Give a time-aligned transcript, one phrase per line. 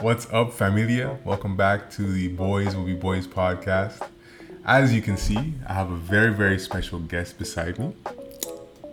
[0.00, 1.18] What's up, familia?
[1.24, 4.06] Welcome back to the Boys Will Be Boys podcast.
[4.66, 7.94] As you can see, I have a very, very special guest beside me.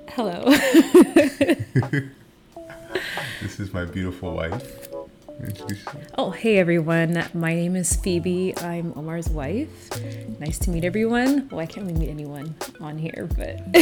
[0.08, 0.46] Hello.
[3.42, 4.91] This is my beautiful wife.
[6.18, 7.24] Oh, hey everyone.
[7.34, 8.56] My name is Phoebe.
[8.58, 9.70] I'm Omar's wife.
[10.40, 11.48] Nice to meet everyone.
[11.50, 13.60] Well, I can't really meet anyone on here, but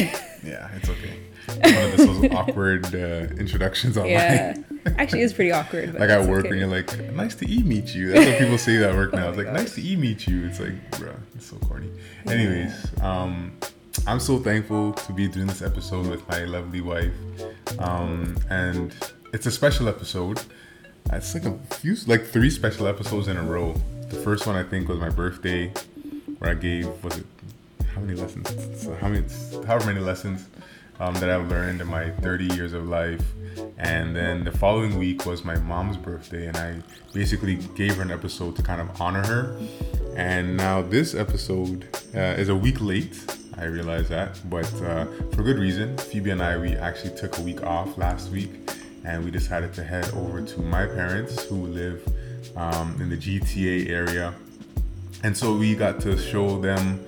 [0.44, 1.20] Yeah, it's okay.
[1.48, 4.12] One of those awkward uh, introductions online.
[4.12, 4.56] yeah.
[4.98, 5.94] Actually, it's pretty awkward.
[5.96, 6.50] Like at work, okay.
[6.50, 9.30] when you're like, "Nice to e meet you." That's what people say at work now.
[9.30, 11.90] It's like, "Nice to e meet you." It's like, bruh, it's so corny.
[12.28, 13.58] Anyways, um,
[14.08, 17.14] I'm so thankful to be doing this episode with my lovely wife,
[17.80, 18.96] um, and
[19.34, 20.40] it's a special episode.
[21.12, 23.74] It's like a few, like three special episodes in a row.
[24.10, 25.68] The first one I think was my birthday,
[26.38, 27.26] where I gave was it
[27.94, 28.82] how many lessons?
[28.82, 29.26] So how many?
[29.66, 30.48] However many lessons
[31.00, 33.24] um, that I've learned in my 30 years of life.
[33.78, 36.76] And then the following week was my mom's birthday, and I
[37.14, 39.58] basically gave her an episode to kind of honor her.
[40.16, 43.18] And now this episode uh, is a week late.
[43.58, 45.98] I realize that, but uh, for good reason.
[45.98, 48.52] Phoebe and I, we actually took a week off last week,
[49.06, 52.02] and we decided to head over to my parents who live
[52.56, 54.34] um, in the GTA area
[55.24, 57.00] and so we got to show them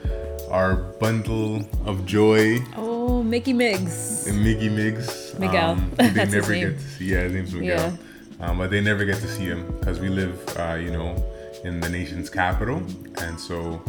[0.50, 4.28] our bundle of joy Oh, Mickey Miggs.
[4.28, 5.38] and Miggy Migs.
[5.40, 5.72] Miguel.
[5.72, 6.70] Um, they That's his name.
[6.72, 7.06] get to see.
[7.06, 7.98] Yeah, his name's Miguel.
[8.42, 11.16] Um, but they never get to see him because we live, uh, you know,
[11.64, 12.82] in the nation's capital.
[13.22, 13.82] And so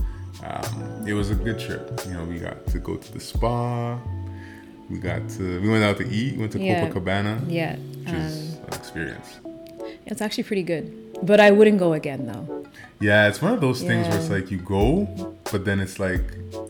[0.44, 2.00] um, it was a good trip.
[2.06, 3.98] You know, we got to go to the spa.
[4.92, 6.38] We got to, we went out to eat.
[6.38, 6.86] Went to Yeah.
[6.88, 7.76] Copacabana, Yeah.
[7.76, 9.28] which Um, is an experience.
[10.06, 10.92] it's actually pretty good.
[11.22, 12.66] But I wouldn't go again though.
[13.00, 15.08] Yeah, it's one of those things where it's like you go,
[15.50, 16.22] but then it's like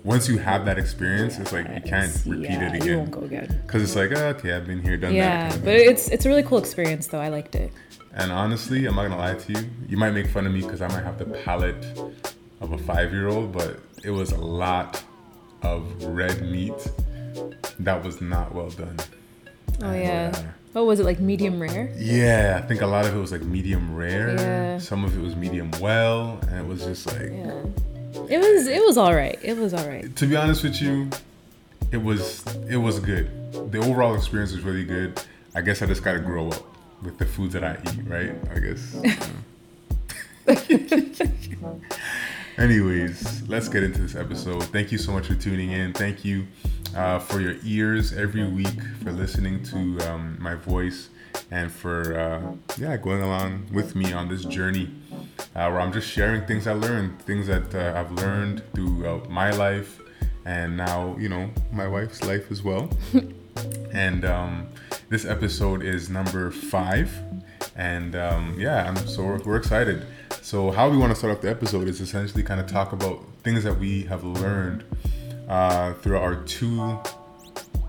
[0.04, 2.98] once you have that experience, it's like you can't repeat yeah, it You again.
[2.98, 3.60] won't go again.
[3.66, 5.16] Because it's like, oh, okay, I've been here, done that.
[5.16, 7.20] Yeah, kind of but it's it's a really cool experience though.
[7.20, 7.72] I liked it.
[8.14, 9.68] and honestly, I'm not gonna lie to you.
[9.88, 11.82] You might make fun of me because I might have the palate
[12.60, 15.02] of a five-year-old, but it was a lot
[15.62, 16.74] of red meat
[17.80, 18.96] that was not well done.
[19.82, 20.32] Oh yeah.
[20.34, 21.20] uh, What was it like?
[21.20, 21.90] Medium rare.
[21.96, 24.34] yeah, I think a lot of it was like medium rare.
[24.36, 24.78] Yeah.
[24.78, 27.30] Some of it was medium well, and it was just like.
[27.30, 27.62] Yeah.
[28.28, 29.38] It was it was all right.
[29.42, 30.14] It was all right.
[30.16, 31.08] to be honest with you,
[31.90, 33.30] it was it was good.
[33.72, 35.20] The overall experience was really good.
[35.54, 36.62] I guess I just gotta grow up
[37.02, 38.34] with the foods that I eat, right?
[38.54, 38.94] I guess.
[42.58, 44.62] Anyways, let's get into this episode.
[44.64, 45.92] Thank you so much for tuning in.
[45.94, 46.46] Thank you
[46.94, 51.08] uh, for your ears every week for listening to um, my voice
[51.50, 54.90] and for uh, yeah going along with me on this journey
[55.54, 59.50] uh, where I'm just sharing things I learned, things that uh, I've learned throughout my
[59.50, 60.00] life,
[60.44, 62.90] and now you know my wife's life as well.
[63.92, 64.68] and um,
[65.08, 67.12] this episode is number five,
[67.76, 70.06] and um, yeah, I'm so we're, we're excited.
[70.40, 73.22] So how we want to start off the episode is essentially kind of talk about
[73.44, 74.84] things that we have learned
[75.52, 76.98] uh, throughout our two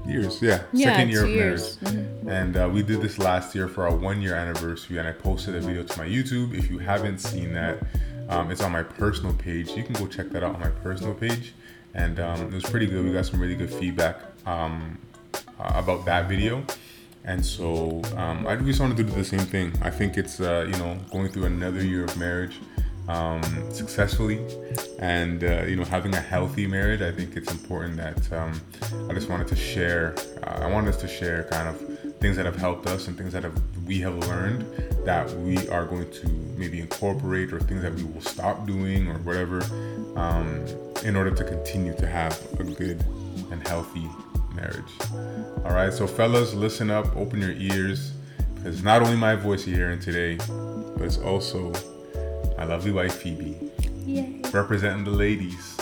[0.05, 1.81] years, yeah, Yeah, second year of years.
[1.81, 2.07] marriage.
[2.27, 5.55] And uh, we did this last year for our one year anniversary, and I posted
[5.55, 6.53] a video to my YouTube.
[6.53, 7.77] If you haven't seen that,
[8.27, 9.71] um, it's on my personal page.
[9.71, 11.53] You can go check that out on my personal page.
[11.93, 13.05] And um, it was pretty good.
[13.05, 14.99] We got some really good feedback um,
[15.33, 16.65] uh, about that video.
[17.23, 19.71] And so um, I just wanted to do the same thing.
[19.81, 22.59] I think it's, uh, you know, going through another year of marriage
[23.07, 24.39] um, successfully.
[24.99, 28.61] And uh, you know having a healthy marriage i think it's important that um,
[29.09, 31.77] i just wanted to share uh, i wanted us to share kind of
[32.19, 34.65] things that have helped us and things that have, we have learned
[35.05, 39.17] that we are going to maybe incorporate or things that we will stop doing or
[39.19, 39.61] whatever
[40.15, 40.65] um,
[41.03, 43.03] in order to continue to have a good
[43.51, 44.07] and healthy
[44.55, 44.93] marriage.
[45.65, 48.13] All right so fellas listen up open your ears
[48.55, 50.37] because not only my voice you're hearing today
[50.95, 51.73] but it's also
[52.57, 53.57] my lovely wife Phoebe,
[54.05, 54.41] Yay.
[54.51, 55.77] representing the ladies.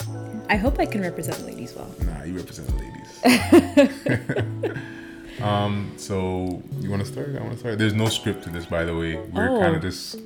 [0.49, 1.93] I hope I can represent the ladies well.
[2.05, 4.71] Nah, you represent the ladies.
[5.41, 7.29] um, so you want to start?
[7.35, 7.77] I want to start.
[7.77, 9.15] There's no script to this, by the way.
[9.17, 9.59] We're Oh.
[9.59, 10.17] kind of just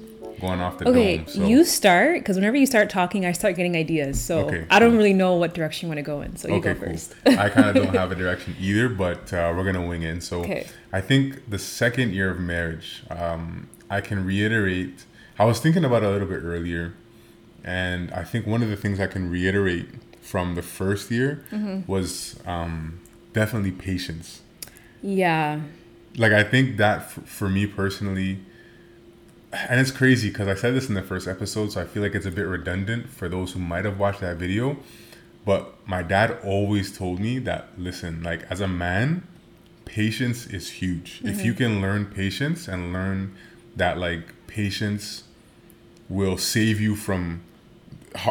[0.42, 1.28] going off the Okay, dome.
[1.28, 1.46] So.
[1.48, 4.20] you start because whenever you start talking, I start getting ideas.
[4.20, 4.98] So Okay, I don't cool.
[4.98, 6.36] really know what direction you want to go in.
[6.36, 6.90] So you okay, go cool.
[6.92, 7.16] first.
[7.26, 10.10] I kind of don't have a direction either, but uh, we're gonna wing it.
[10.10, 10.68] And so Okay.
[10.92, 15.06] I think the second year of marriage, um, I can reiterate.
[15.38, 16.94] I was thinking about it a little bit earlier,
[17.64, 19.88] and I think one of the things I can reiterate
[20.22, 21.90] from the first year Mm-hmm.
[21.92, 23.00] was um,
[23.34, 24.42] definitely patience.
[25.02, 25.60] Yeah.
[26.18, 28.40] Like I think that f- for me personally,
[29.52, 32.16] and it's crazy because I said this in the first episode, so I feel like
[32.16, 34.78] it's a bit redundant for those who might have watched that video.
[35.46, 39.28] But my dad always told me that listen, like as a man,
[39.86, 41.22] patience is huge.
[41.24, 43.36] If you can learn patience and learn
[43.76, 45.25] that like patience
[46.10, 47.42] will save you from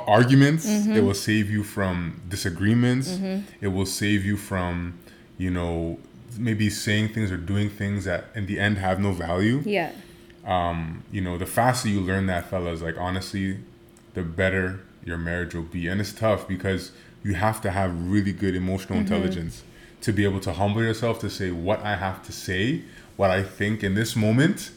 [0.07, 1.07] arguments, it mm-hmm.
[1.07, 3.43] will save you from disagreements, mm-hmm.
[3.61, 4.99] it will save you from,
[5.37, 5.99] you know,
[6.39, 9.63] maybe saying things or doing things that in the end have no value.
[9.65, 9.93] Yeah.
[10.45, 13.59] Um, you know, the faster you learn that, fellas, like honestly,
[14.15, 15.87] the better your marriage will be.
[15.89, 16.93] And it's tough because
[17.23, 19.13] you have to have really good emotional mm-hmm.
[19.13, 19.63] intelligence
[20.01, 22.83] to be able to humble yourself to say what I have to say,
[23.17, 24.71] what I think in this moment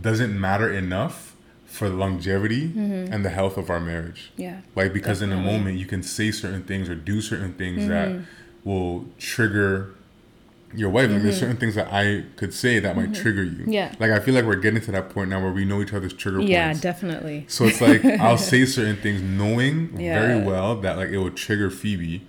[0.00, 1.27] doesn't matter enough
[1.68, 3.12] for the longevity mm-hmm.
[3.12, 4.32] and the health of our marriage.
[4.36, 4.62] Yeah.
[4.74, 8.08] Like because in a moment you can say certain things or do certain things that
[8.08, 8.68] mm-hmm.
[8.68, 9.94] will trigger
[10.74, 11.10] your wife.
[11.10, 11.40] Like there's mm-hmm.
[11.40, 13.66] certain things that I could say that might trigger you.
[13.68, 13.94] Yeah.
[14.00, 16.14] Like I feel like we're getting to that point now where we know each other's
[16.14, 16.50] trigger points.
[16.50, 17.44] Yeah, definitely.
[17.48, 21.70] So it's like I'll say certain things knowing very well that like it will trigger
[21.70, 22.22] Phoebe,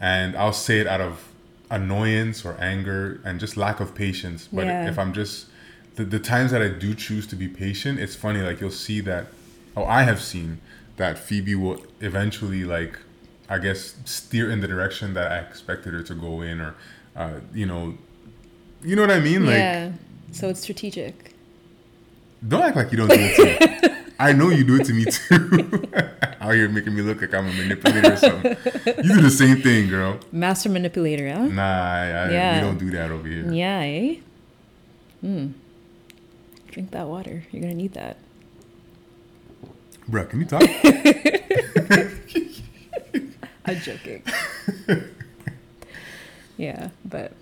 [0.00, 1.28] and I'll say it out of
[1.70, 4.48] annoyance or anger and just lack of patience.
[4.52, 4.88] But Yeah.
[4.88, 5.47] if I'm just
[5.98, 8.40] the, the times that I do choose to be patient, it's funny.
[8.40, 9.26] Like you'll see that,
[9.76, 10.60] oh, I have seen
[10.96, 12.98] that Phoebe will eventually like,
[13.48, 16.74] I guess, steer in the direction that I expected her to go in, or,
[17.16, 17.94] uh, you know,
[18.82, 19.44] you know what I mean?
[19.44, 19.92] Like, yeah.
[20.32, 21.34] So it's strategic.
[22.46, 23.94] don't act like you don't do it to me.
[24.20, 25.82] I know you do it to me too.
[26.40, 28.56] Out here making me look like I'm a manipulator or something.
[29.04, 30.18] You do the same thing, girl.
[30.32, 31.46] Master manipulator, huh?
[31.46, 32.54] Nah, I, I, Yeah.
[32.56, 33.52] we don't do that over here.
[33.52, 34.16] Yeah, eh?
[35.22, 35.46] Hmm.
[36.70, 37.44] Drink that water.
[37.50, 38.16] You're gonna need that.
[40.10, 40.62] Bruh, can you talk?
[43.64, 44.22] I'm joking.
[46.56, 47.32] yeah, but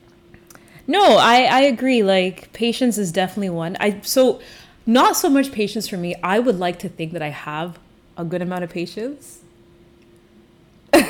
[0.86, 2.02] no, I I agree.
[2.02, 3.76] Like patience is definitely one.
[3.78, 4.40] I so
[4.84, 6.14] not so much patience for me.
[6.22, 7.78] I would like to think that I have
[8.16, 9.40] a good amount of patience.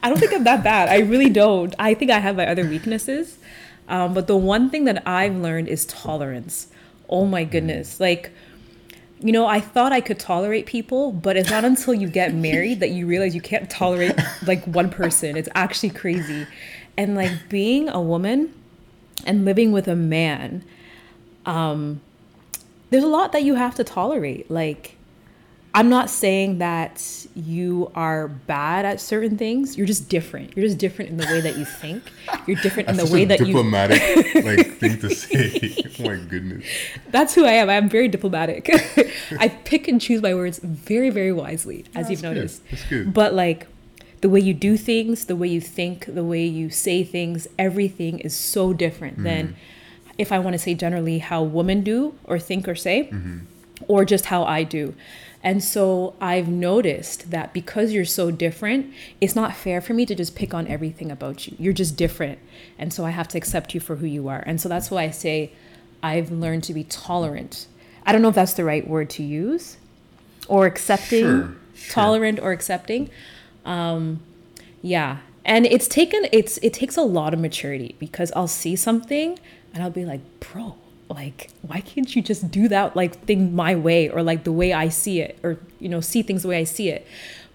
[0.00, 0.88] I don't think I'm that bad.
[0.88, 1.74] I really don't.
[1.78, 3.38] I think I have my other weaknesses.
[3.88, 6.68] Um, but the one thing that I've learned is tolerance.
[7.08, 7.98] Oh my goodness.
[7.98, 8.30] Like,
[9.20, 12.80] you know, I thought I could tolerate people, but it's not until you get married
[12.80, 14.14] that you realize you can't tolerate
[14.46, 15.36] like one person.
[15.36, 16.46] It's actually crazy.
[16.96, 18.52] And like being a woman
[19.24, 20.64] and living with a man,
[21.46, 22.00] um,
[22.90, 24.50] there's a lot that you have to tolerate.
[24.50, 24.97] Like,
[25.74, 29.76] I'm not saying that you are bad at certain things.
[29.76, 30.56] You're just different.
[30.56, 32.02] You're just different in the way that you think.
[32.46, 34.00] You're different in the way that you diplomatic
[34.44, 35.76] like thing to say.
[36.00, 36.64] oh my goodness.
[37.10, 37.68] That's who I am.
[37.68, 38.68] I'm very diplomatic.
[39.38, 42.34] I pick and choose my words very, very wisely, as you've good.
[42.34, 42.62] noticed.
[42.70, 43.12] That's good.
[43.14, 43.66] But like
[44.20, 48.18] the way you do things, the way you think, the way you say things, everything
[48.20, 49.24] is so different mm-hmm.
[49.24, 49.56] than
[50.16, 53.38] if I want to say generally how women do or think or say, mm-hmm.
[53.86, 54.94] or just how I do.
[55.42, 60.14] And so I've noticed that because you're so different, it's not fair for me to
[60.14, 61.56] just pick on everything about you.
[61.60, 62.38] You're just different.
[62.78, 64.42] And so I have to accept you for who you are.
[64.46, 65.52] And so that's why I say
[66.02, 67.66] I've learned to be tolerant.
[68.04, 69.76] I don't know if that's the right word to use
[70.48, 71.92] or accepting, Sure, sure.
[71.94, 73.08] tolerant or accepting.
[73.64, 74.20] Um,
[74.82, 75.18] yeah.
[75.44, 79.38] And it's taken it's it takes a lot of maturity because I'll see something
[79.72, 80.74] and I'll be like, bro,
[81.08, 84.72] like why can't you just do that like thing my way or like the way
[84.72, 87.06] I see it or you know see things the way I see it.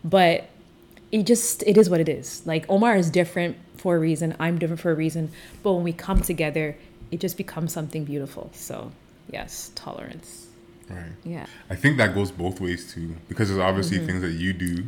[0.04, 0.50] But
[1.12, 2.42] it just it is what it is.
[2.46, 5.92] Like Omar is different for a reason, I'm different for a reason, but when we
[5.94, 6.78] come together,
[7.12, 8.50] it just becomes something beautiful.
[8.54, 8.92] So,
[9.30, 10.48] yes, tolerance.
[10.90, 11.12] Right.
[11.26, 11.46] Yeah.
[11.70, 14.08] I think that goes both ways too, because there's obviously Mm-hmm.
[14.08, 14.86] things that you do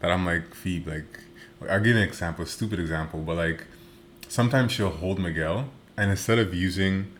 [0.00, 1.20] that I'm like, Phoebe, like,
[1.70, 3.64] I'll give you an example, a stupid example, but like,
[4.28, 7.10] sometimes she'll hold Miguel, and instead of using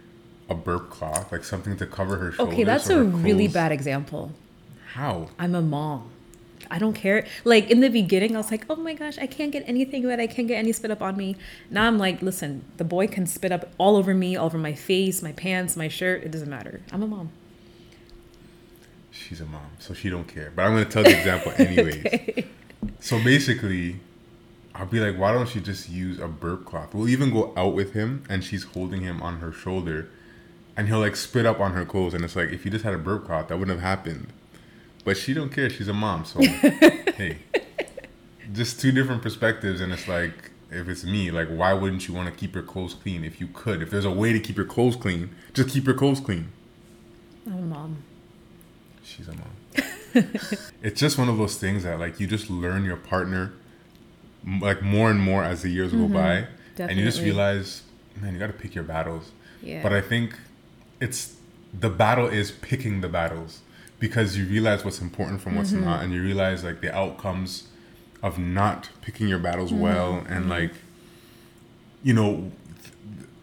[0.48, 4.32] a burp cloth, like something to cover her shoulders, Okay, that's a really bad example.
[4.92, 5.28] How?
[5.38, 6.10] I'm a mom.
[6.70, 7.26] I don't care.
[7.44, 10.20] Like in the beginning, I was like, oh my gosh, I can't get anything wet.
[10.20, 11.36] I can't get any spit up on me.
[11.70, 14.72] Now I'm like, listen, the boy can spit up all over me, all over my
[14.72, 16.22] face, my pants, my shirt.
[16.24, 16.80] It doesn't matter.
[16.92, 17.30] I'm a mom.
[19.10, 20.52] She's a mom, so she don't care.
[20.54, 22.44] But I'm gonna tell the example anyways.
[23.00, 24.00] So basically,
[24.74, 26.94] I'll be like, why don't she just use a burp cloth?
[26.94, 30.08] We'll even go out with him, and she's holding him on her shoulder,
[30.76, 32.94] and he'll like spit up on her clothes, and it's like, if you just had
[32.94, 34.28] a burp cloth, that wouldn't have happened.
[35.04, 35.68] But she don't care.
[35.68, 37.38] She's a mom, so hey,
[38.52, 42.28] just two different perspectives, and it's like, if it's me, like, why wouldn't you want
[42.28, 43.24] to keep your clothes clean?
[43.24, 45.94] If you could, if there's a way to keep your clothes clean, just keep your
[45.94, 46.48] clothes clean.
[47.46, 47.96] I'm a mom.
[49.02, 49.50] She's a mom.
[50.82, 53.52] it's just one of those things that like you just learn your partner
[54.60, 56.14] like more and more as the years go mm-hmm.
[56.14, 56.46] by,
[56.78, 57.82] and you just realize,
[58.20, 59.30] man, you got to pick your battles.
[59.62, 59.82] Yeah.
[59.82, 60.34] But I think
[61.04, 61.36] it's
[61.78, 63.60] the battle is picking the battles
[63.98, 67.68] because you realize what's important from what's not, and you realize like the outcomes
[68.22, 70.72] of not picking your battles well, and like
[72.02, 72.50] you know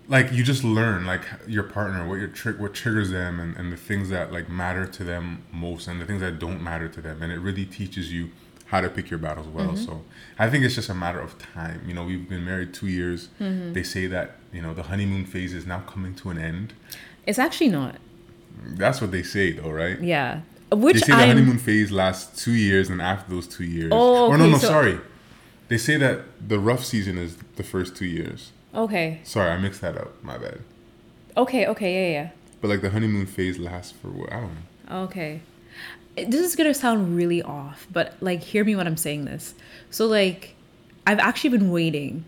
[0.07, 3.71] like you just learn like your partner what your trick what triggers them and, and
[3.71, 7.01] the things that like matter to them most and the things that don't matter to
[7.01, 7.21] them.
[7.21, 8.29] And it really teaches you
[8.65, 9.73] how to pick your battles well.
[9.73, 9.85] Mm-hmm.
[9.85, 10.01] so
[10.39, 11.81] i think it's just a matter of time.
[11.87, 13.29] You know we've been married two years.
[13.39, 13.73] Mm-hmm.
[13.73, 16.73] they say that you know the honeymoon phase is now coming to an end
[17.27, 17.95] It's actually not.
[18.63, 20.41] that's what they say though right Yeah.
[20.71, 23.91] Which they say the I'm honeymoon phase lasts two years and after those two years
[23.93, 24.99] Oh, or no no so- sorry
[25.67, 29.19] they say that the rough season is the first two years okay.
[29.23, 30.59] sorry i mixed that up my bad
[31.37, 31.65] Okay.
[31.67, 31.91] Okay.
[32.11, 32.11] Yeah.
[32.23, 32.29] Yeah.
[32.59, 34.53] But like the honeymoon phase lasts for what i don't
[34.89, 35.41] know Okay.
[36.17, 39.53] This is gonna sound really off, but like, hear me when I'm saying this.
[39.89, 40.55] So like,
[41.07, 42.25] I've actually been waiting,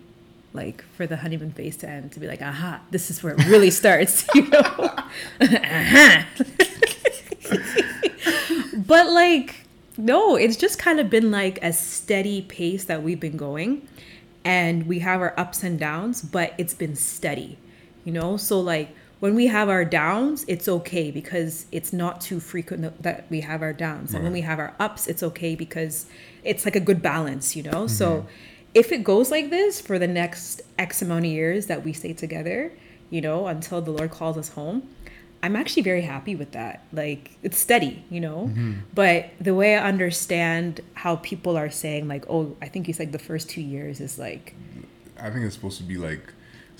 [0.53, 3.45] like, for the honeymoon phase to end to be like, aha, this is where it
[3.47, 4.25] really starts.
[4.33, 4.59] You know.
[4.59, 5.03] Uh-huh.
[5.41, 6.27] aha.
[8.75, 9.65] but like,
[9.97, 13.87] no, it's just kind of been like a steady pace that we've been going,
[14.43, 17.57] and we have our ups and downs, but it's been steady,
[18.03, 18.37] you know.
[18.37, 23.25] So like when we have our downs, it's okay because it's not too frequent that
[23.29, 26.07] we have our downs, and when we have our ups, it's okay because
[26.43, 27.87] it's like a good balance, you know.
[27.87, 28.27] So mm-hmm.
[28.73, 32.13] If it goes like this for the next X amount of years that we stay
[32.13, 32.71] together,
[33.09, 34.89] you know, until the Lord calls us home,
[35.43, 36.83] I'm actually very happy with that.
[36.93, 38.47] Like it's steady, you know.
[38.93, 43.11] But the way I understand how people are saying, like, oh, I think you like
[43.11, 44.55] the first two years is like,
[45.19, 46.21] I think it's supposed to be like,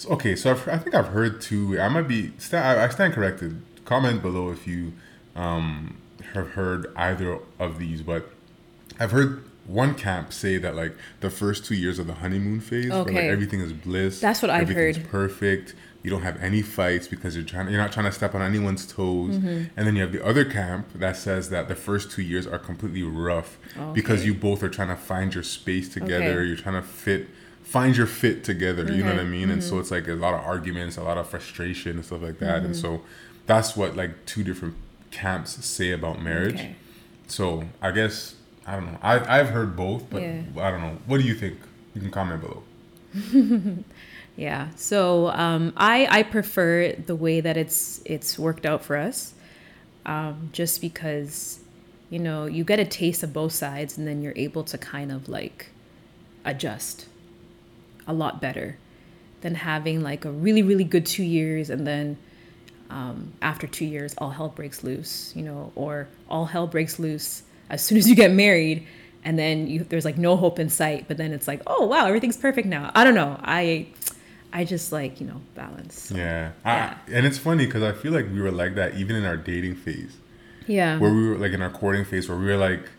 [0.09, 0.35] okay.
[0.35, 1.79] So I've, I think I've heard two.
[1.79, 2.31] I might be.
[2.53, 3.61] I stand corrected.
[3.85, 4.93] Comment below if you
[5.35, 5.97] um,
[6.33, 8.01] have heard either of these.
[8.01, 8.29] But
[8.99, 12.89] I've heard one camp say that like the first two years of the honeymoon phase,
[12.89, 14.19] where like everything is bliss.
[14.19, 15.09] That's what I've everything's heard.
[15.09, 15.75] Perfect.
[16.03, 17.69] You don't have any fights because you're trying.
[17.69, 19.35] You're not trying to step on anyone's toes.
[19.35, 19.63] Mm-hmm.
[19.77, 22.59] And then you have the other camp that says that the first two years are
[22.59, 23.57] completely rough
[23.93, 26.39] because you both are trying to find your space together.
[26.39, 26.47] Okay.
[26.47, 27.29] You're trying to fit
[27.63, 29.29] find your fit together you know what i Okay.
[29.29, 32.21] mean and so it's like a lot of arguments a lot of frustration and stuff
[32.21, 33.01] like that and so
[33.45, 34.75] that's what like two different
[35.11, 36.75] camps say about marriage okay.
[37.25, 38.35] so i guess
[38.67, 40.41] i don't know I, i've heard both but Yeah.
[40.57, 41.57] i don't know what do you think
[41.93, 42.63] you can comment below
[44.35, 44.69] Yeah.
[44.75, 49.33] So um, I I prefer the way that it's it's worked out for us,
[50.07, 51.59] um, just because
[52.09, 55.11] you know you get a taste of both sides, and then you're able to kind
[55.11, 55.67] of like
[56.45, 57.05] adjust
[58.07, 58.77] a lot better
[59.41, 62.17] than having like a really really good two years and then
[62.89, 67.43] um, after two years all hell breaks loose, you know, or all hell breaks loose
[67.69, 68.85] as soon as you get married
[69.23, 72.05] and then you there's like no hope in sight but then it's like oh wow
[72.05, 73.87] everything's perfect now i don't know i
[74.51, 76.97] i just like you know balance yeah, Yeah.
[77.07, 79.37] I, and it's funny because i feel like we were like that even in our
[79.37, 80.17] dating phase
[80.67, 82.89] yeah where we were like in our courting phase where we were like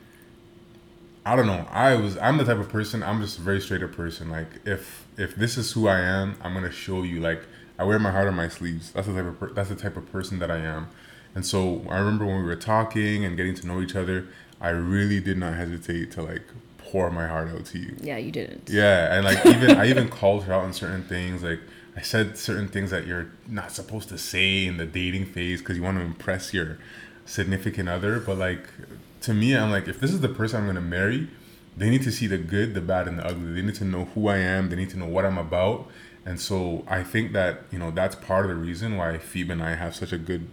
[1.26, 1.66] I don't know.
[1.71, 4.28] I was I'm the type of person I'm just a very straight up person.
[4.30, 7.18] Like if if this is who I am, I'm gonna show you.
[7.21, 7.40] Like
[7.78, 8.92] I wear my heart on my sleeves.
[8.92, 10.88] That's the type of per- that's the type of person that I am.
[11.35, 14.26] And so I remember when we were talking and getting to know each other,
[14.64, 16.42] I really did not hesitate to like
[16.78, 17.92] pour my heart out to you.
[18.00, 21.42] yeah you didn't Yeah, and like even I even called her out on certain things.
[21.42, 21.61] Like
[21.97, 25.76] I said certain things that you're not supposed to say in the dating phase because
[25.76, 26.78] you want to impress your
[27.26, 28.18] significant other.
[28.21, 28.64] But like
[29.26, 31.28] to me, I'm like, if this is the person I'm gonna marry,
[31.76, 33.52] they need to see the good, the bad, and the ugly.
[33.54, 34.71] They need to know who I am.
[34.71, 35.88] They need to know what I'm about.
[36.26, 39.62] And so I think that you know that's part of the reason why Phoebe and
[39.62, 40.49] I have such a good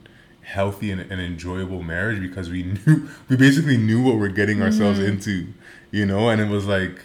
[0.51, 4.99] healthy and, and enjoyable marriage because we knew we basically knew what we're getting ourselves
[4.99, 5.47] into
[5.91, 6.29] you know?
[6.29, 6.97] And it was like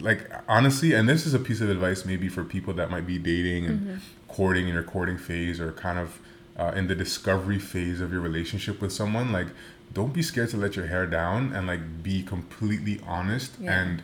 [0.00, 3.18] like honestly and this is a piece of advice maybe for people that might be
[3.18, 6.18] dating and courting in your courting phase or kind of
[6.58, 9.48] uh, in the discovery phase of your relationship with someone like
[9.92, 13.80] don't be scared to let your hair down and like be completely honest Yeah.
[13.80, 14.02] and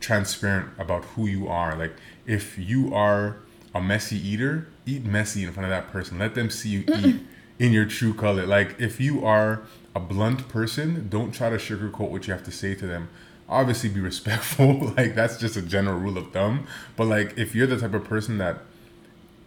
[0.00, 1.76] transparent about who you are.
[1.76, 1.94] Like
[2.26, 3.36] if you are
[3.74, 6.18] a messy eater eat messy in front of that person.
[6.18, 7.16] Let them see you eat
[7.58, 8.46] in your true color.
[8.46, 9.62] Like if you are
[9.94, 13.08] a blunt person don't try to sugarcoat what you have to say to them.
[13.48, 14.92] Obviously be respectful.
[14.96, 16.66] Like that's just a general rule of thumb.
[16.96, 18.58] But like if you're the type of person that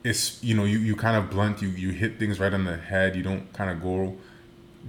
[0.04, 2.78] is you know you, you kind of blunt you you hit things right on the
[2.78, 4.16] head you don't kind of go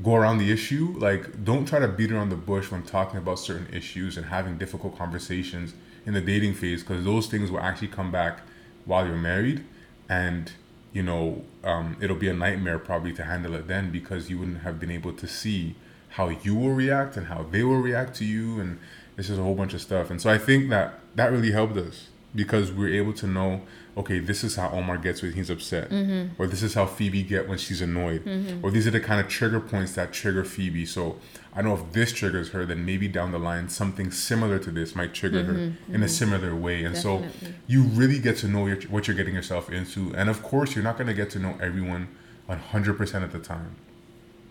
[0.05, 3.37] go around the issue like don't try to beat around the bush when talking about
[3.37, 5.75] certain issues and having difficult conversations
[6.07, 8.41] in the dating phase because those things will actually come back
[8.85, 9.65] while you're married.
[10.09, 10.51] And
[10.93, 14.63] you know um, it'll be a nightmare probably to handle it then because you wouldn't
[14.63, 15.75] have been able to see
[16.11, 18.61] how you will react and how they will react to you.
[18.61, 18.79] And
[19.17, 20.11] it's just a whole bunch of stuff.
[20.11, 23.63] And so i think that that really helped us because we're able to know
[23.97, 25.91] okay this is how omar gets when he's upset.
[25.91, 26.41] Mm-hmm.
[26.41, 28.23] or this is how phoebe get when she's annoyed.
[28.63, 30.87] Or these are the kind of trigger points that trigger phoebe.
[30.87, 31.19] So
[31.55, 34.95] i know if this triggers her then maybe down the line something similar to this
[34.95, 36.85] might trigger her in a similar way.
[36.85, 37.51] And so Mm-hmm.
[37.67, 40.15] You really get to know your, what you're getting yourself into.
[40.15, 42.09] And of course you're not going to get to know everyone
[42.49, 43.77] 100% of the time.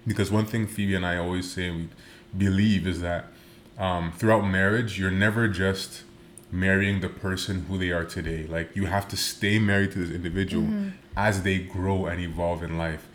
[0.08, 1.90] Because one thing Phoebe and I always say we
[2.38, 3.26] believe is that
[3.78, 6.04] um, throughout marriage, you're never just
[6.52, 8.46] marrying the person who they are today.
[8.48, 10.68] Like you have to stay married to this individual
[11.16, 13.08] as they grow and evolve in life.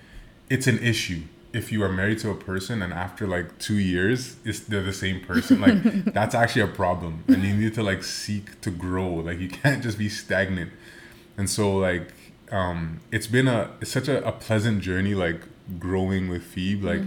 [0.48, 1.22] It's an issue
[1.54, 4.92] if you are married to a person and after like two years, it's they're the
[4.92, 5.60] same person.
[5.60, 9.08] Like that's actually a problem, and you need to like seek to grow.
[9.14, 10.72] Like you can't just be stagnant.
[11.38, 12.12] And so like
[12.50, 15.40] um, it's been a it's such a, a pleasant journey like
[15.78, 17.00] growing with Phoebe like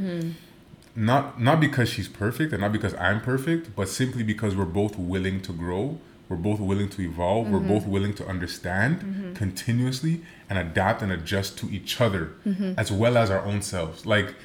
[0.95, 4.97] not not because she's perfect and not because I'm perfect but simply because we're both
[4.97, 10.57] willing to grow we're both willing to evolve we're both willing to understand continuously and
[10.59, 12.31] adapt and adjust to each other
[12.77, 14.35] as well as our own selves like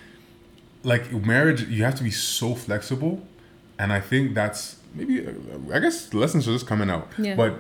[0.85, 3.15] like marriage you have to be so flexible
[3.79, 5.27] and I think that's maybe
[5.73, 7.35] I guess lessons are just coming out Yeah.
[7.37, 7.53] but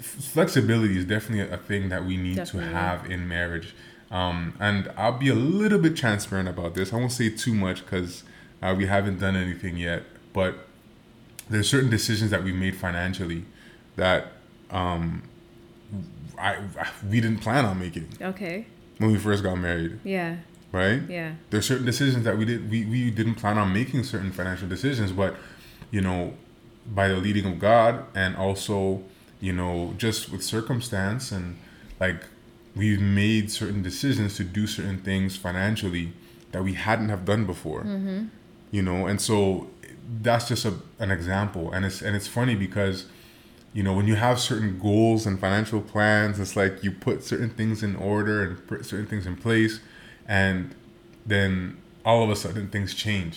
[0.00, 2.70] flexibility is definitely a thing that we need Definitely.
[2.70, 3.74] to have in marriage.
[4.10, 6.92] Um, and I'll be a little bit transparent about this.
[6.92, 8.22] I won't say too much because
[8.62, 10.04] uh, we haven't done anything yet.
[10.32, 10.66] But
[11.50, 13.44] there's certain decisions that we made financially
[13.98, 14.32] that
[14.70, 15.22] um,
[16.38, 18.66] I, I we didn't plan on making Okay.
[18.98, 20.36] when we first got married, Yeah.
[20.72, 21.02] right?
[21.08, 21.32] Yeah.
[21.50, 25.12] there's certain decisions that we did we, we didn't plan on making certain financial decisions
[25.12, 25.34] but
[25.90, 26.34] you know
[26.86, 29.02] by the leading of god and also
[29.40, 31.56] you know just with circumstance and
[32.00, 32.20] like
[32.76, 36.12] we've made certain decisions to do certain things financially
[36.52, 37.82] that we hadn't have done before
[38.70, 39.68] you know and so
[40.22, 43.06] that's just a, an example and it's and it's funny because
[43.78, 47.50] you know when you have certain goals and financial plans it's like you put certain
[47.58, 49.74] things in order and put certain things in place
[50.42, 50.74] and
[51.32, 51.50] then
[52.08, 53.36] all of a sudden things change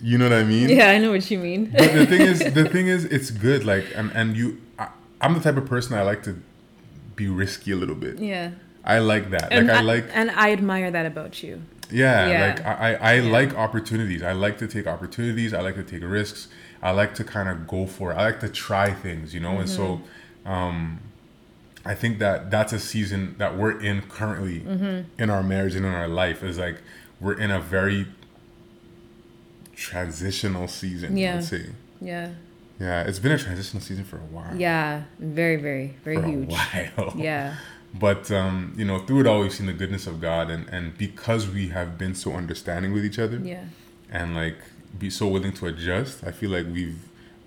[0.00, 1.62] you know what i mean Yeah, I know what you mean.
[1.76, 4.88] but the thing is the thing is it's good like and, and you I,
[5.20, 6.32] i'm the type of person i like to
[7.16, 8.50] be risky a little bit yeah.
[8.84, 11.62] i like that And like i I, like and I admire that about you.
[11.90, 12.40] yeah, Yeah.
[12.46, 13.32] like I, I, I Yeah.
[13.38, 14.22] like opportunities.
[14.22, 15.50] I like to take opportunities.
[15.58, 16.48] I like to take risks.
[16.82, 18.14] I like to kind of go for it.
[18.16, 19.58] I like to try things, you know.
[19.58, 20.00] And so,
[20.46, 20.50] Mm-hmm.
[20.50, 21.00] um,
[21.84, 25.22] I think that that's a season that we're in currently Mm-hmm.
[25.22, 26.42] in our marriage and in our life.
[26.42, 26.82] Is like
[27.20, 28.06] we're in a very
[29.74, 31.16] transitional season.
[31.16, 31.36] Yeah.
[31.36, 31.66] Let's say.
[32.00, 32.30] Yeah.
[32.80, 34.54] Yeah, it's been a transitional season for a while.
[34.56, 35.02] Yeah.
[35.18, 36.52] Very, very, very for huge.
[36.52, 36.54] a
[36.96, 37.12] while.
[37.16, 37.56] Yeah.
[37.94, 40.96] But um, you know, through it all, we've seen the goodness of God, and and
[40.98, 43.64] because we have been so understanding with each other, Yeah.
[44.10, 44.58] and like
[44.96, 46.98] be so willing to adjust, I feel like we've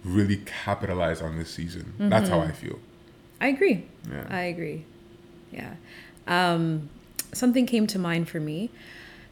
[0.03, 1.93] really capitalized on this season.
[1.99, 2.79] That's how I feel.
[3.39, 3.85] I agree.
[4.09, 4.25] Yeah.
[4.29, 4.85] I agree.
[5.51, 5.75] Yeah.
[6.27, 6.89] Um,
[7.33, 8.69] something came to mind for me.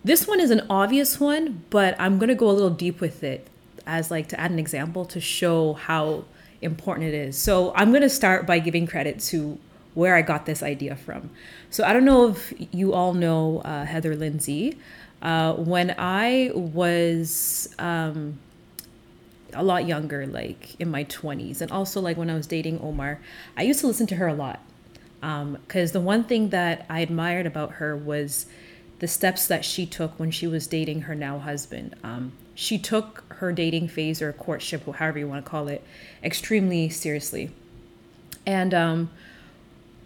[0.04, 3.24] This one is an obvious one, but I'm going to go a little deep with
[3.24, 3.48] it
[3.86, 6.26] as like to add an example to show how
[6.62, 7.38] important it is.
[7.38, 9.58] So I'm going to start by giving credit to
[9.96, 11.30] where I got this idea from.
[11.70, 14.78] So I don't know if you all know uh, Heather Lindsey.
[15.22, 18.40] Uh, when I was um,
[19.54, 23.20] a lot younger, like in my 20s, and also like when I was dating Omar,
[23.58, 24.60] I used to listen to her a lot.
[25.22, 28.46] Because the one thing that I admired about her was
[29.00, 31.96] the steps that she took when she was dating her now husband.
[32.04, 35.84] Um, she took her dating phase or courtship, however you want to call it,
[36.24, 37.52] extremely seriously.
[38.46, 39.10] And um,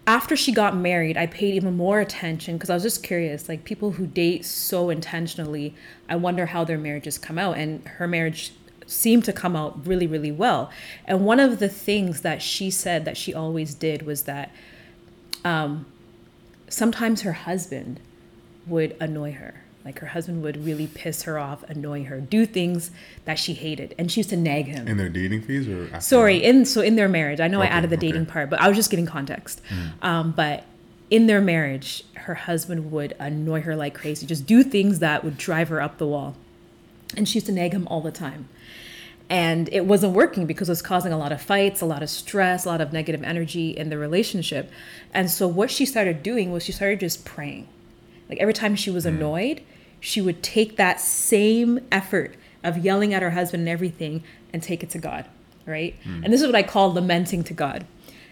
[0.06, 3.48] after she got married, I paid even more attention because I was just curious.
[3.48, 5.74] Like people who date so intentionally,
[6.10, 7.58] I wonder how their marriages come out.
[7.58, 8.52] And her marriage
[8.86, 10.70] seemed to come out really, really well.
[11.06, 14.52] And one of the things that she said that she always did was that
[15.46, 15.86] um,
[16.68, 18.02] sometimes her husband
[18.68, 19.63] would annoy her.
[19.86, 22.90] Like her husband would really piss her off, annoy her, do things
[23.26, 24.88] that she hated, and she used to nag him.
[24.88, 26.46] In their dating phase, or Sorry, that?
[26.48, 28.08] in so in their marriage, I know I added the okay.
[28.08, 28.12] Mm.
[28.12, 29.62] dating part, but I was just giving context.
[30.02, 30.64] Um, but
[31.10, 35.38] in their marriage, her husband would annoy her like crazy, just do things that would
[35.38, 36.36] drive her up the wall,
[37.18, 38.48] and she used to nag him all the time.
[39.30, 42.10] And it wasn't working because it was causing a lot of fights, a lot of
[42.10, 44.70] stress, a lot of negative energy in the relationship.
[45.14, 47.68] And so what she started doing was she started just praying.
[48.30, 48.94] Like every time she Mm.
[48.94, 49.62] was annoyed,
[50.04, 54.84] she would take that same effort of yelling at her husband and everything and take
[54.84, 55.26] it to God,
[55.66, 55.96] right?
[56.04, 56.26] Mm.
[56.26, 57.88] And this is what I call lamenting to God.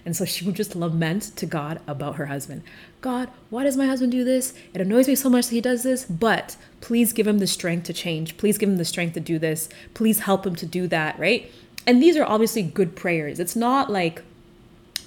[0.06, 2.64] And so she would just lament to God about her husband.
[3.00, 4.54] God, why does my husband do this?
[4.74, 7.86] It annoys me so much that he does this, but please give him the strength
[7.86, 8.36] to change.
[8.36, 9.70] Please give him the strength to do this.
[9.94, 11.50] Please help him to do that, right?
[11.88, 13.40] And these are obviously good prayers.
[13.40, 14.24] It's not like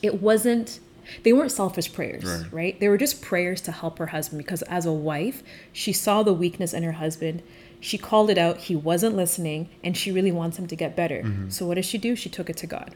[0.00, 0.80] it wasn't
[1.22, 2.52] they weren't selfish prayers, Right.
[2.52, 2.80] right.
[2.80, 6.32] They were just prayers to help her husband because as a wife, she saw the
[6.32, 7.42] weakness in her husband.
[7.80, 11.22] She called it out, he wasn't listening, and she really wants him to get better.
[11.22, 11.50] Mm-hmm.
[11.50, 12.16] So what did she do?
[12.16, 12.94] She took it to God.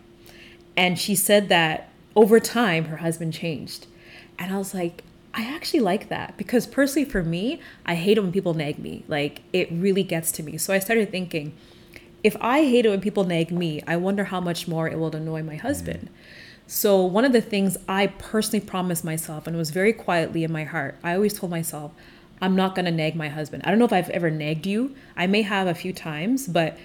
[0.77, 3.87] And she said that over time her husband changed.
[4.39, 8.23] And I was like, I actually like that because personally for me, I hate it
[8.23, 9.05] when people nag me.
[9.09, 10.57] Like it really gets to me.
[10.57, 11.53] So I started thinking,
[12.25, 15.15] if I hate it when people nag me, I wonder how much more it will
[15.15, 16.09] annoy my husband.
[16.09, 16.15] Mm-hmm.
[16.71, 20.53] So one of the things I personally promised myself, and it was very quietly in
[20.53, 21.93] my heart, I always told myself,
[22.43, 23.63] I'm not gonna nag my husband.
[23.65, 24.95] I don't know if I've ever nagged you.
[25.17, 26.77] I may have a few times, but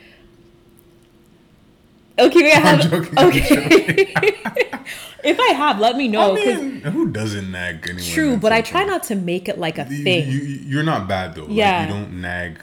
[2.18, 2.92] okay, wait, I I'm have.
[2.92, 4.14] joking, Okay,
[5.26, 6.32] if I have, let me know.
[6.32, 8.04] I mean, who doesn't nag anyone?
[8.04, 10.32] true, but I try not to make it like a You- thing.
[10.32, 11.48] You, you, are not bad though.
[11.50, 11.80] Yeah.
[11.80, 12.60] Like, you don't nag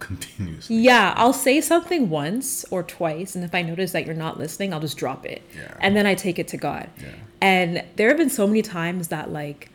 [0.00, 0.76] continuously.
[0.76, 4.72] Yeah, I'll say something once or twice, and if I notice that you're not listening,
[4.74, 5.42] I'll just drop it.
[5.56, 5.74] Yeah.
[5.80, 6.88] And then I take it to God.
[7.00, 7.08] Yeah.
[7.40, 9.70] And there have been so many times that, like,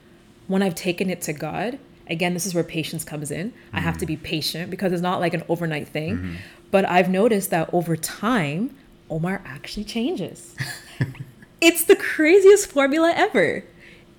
[0.48, 3.54] when I've taken it to God, again, this is where patience comes in.
[3.74, 4.00] I have Mm-hmm.
[4.02, 6.38] to be patient because it's not like an overnight thing.
[6.72, 8.76] But I've noticed that over time,
[9.10, 10.56] Omar actually changes.
[11.62, 13.64] it's the craziest formula ever.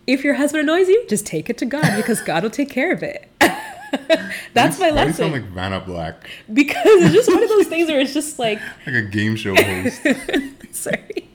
[0.06, 2.92] If your husband annoys you, just take it to God because God will take care
[2.92, 3.28] of it.
[4.54, 5.14] That's my Why do you lesson.
[5.14, 8.60] sound like Vanna Black, because it's just one of those things where it's just like
[8.86, 10.02] like a game show host?
[10.72, 11.28] sorry.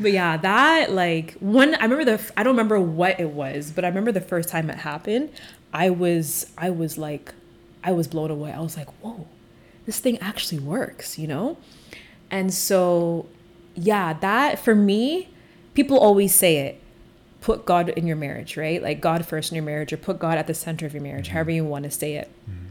[0.00, 3.84] But yeah that like one i remember the I don't remember what it was but
[3.84, 5.30] i remember the first time it happened
[5.72, 7.34] i was i was like
[7.82, 8.52] i was blown away.
[8.52, 9.26] I was like whoa
[9.86, 11.56] this thing actually works you know?
[12.30, 13.26] And so
[13.74, 15.30] yeah that for me
[15.74, 16.80] people always say it
[17.40, 20.36] put god in your marriage right like god first in your marriage or put god
[20.38, 21.34] at the center of your marriage mm-hmm.
[21.34, 22.66] however you want to say it mm-hmm.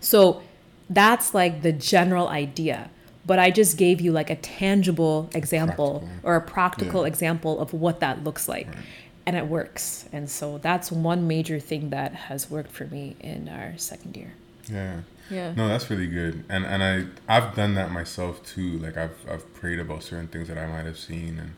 [0.00, 0.42] so
[0.90, 2.90] that's like the general idea.
[3.26, 6.28] But I just gave you like a tangible example Practical.
[6.30, 7.08] or a practical Yeah.
[7.08, 8.68] example of what that looks like.
[9.26, 10.08] And it works.
[10.12, 14.32] And so that's one major thing that has worked for me in our second year.
[14.70, 15.00] Yeah.
[15.28, 15.52] Yeah.
[15.54, 16.44] No, that's really good.
[16.48, 18.78] And and I I've done that myself too.
[18.78, 21.52] Like I've I've prayed about certain things that I might have seen and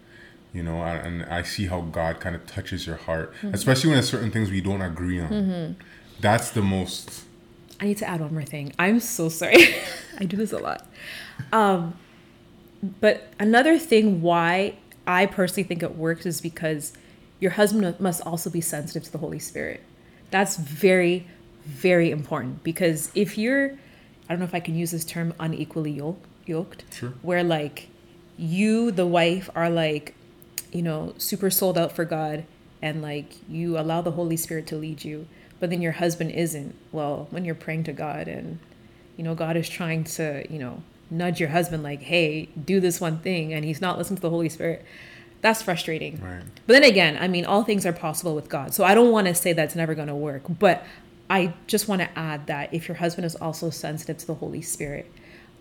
[0.53, 3.55] you know, I, and I see how God kind of touches your heart, Mm-hmm.
[3.55, 5.77] especially when there's certain things we don't agree on.
[6.21, 7.25] That's the most
[7.81, 8.73] I need to add one more thing.
[8.79, 9.75] I'm so sorry.
[10.19, 10.87] I do this a lot.
[11.51, 11.95] Um,
[13.01, 14.75] but another thing why
[15.07, 16.93] I personally think it works is because
[17.39, 19.83] your husband must also be sensitive to the Holy Spirit.
[20.31, 21.27] That's very,
[21.65, 23.71] very important because if you're,
[24.29, 27.15] I don't know if I can use this term, unequally yoked, yoked Sure.
[27.23, 27.89] where like
[28.37, 30.15] you, the wife, are like,
[30.73, 32.45] you know, super sold out for God
[32.83, 35.27] and like you allow the Holy Spirit to lead you,
[35.59, 36.75] but then your husband isn't.
[36.93, 38.59] Well, when you're praying to God and,
[39.17, 43.01] you know, God is trying to, you know, nudge your husband like, hey, do this
[43.01, 44.85] one thing, and he's not listening to the Holy Spirit,
[45.41, 46.21] that's frustrating.
[46.23, 46.43] Right.
[46.67, 48.75] But then again, I mean, all things are possible with God.
[48.75, 50.87] So I don't want to say that's never going to work, but
[51.29, 54.63] I just want to add that if your husband is also sensitive to the Holy
[54.63, 55.11] Spirit,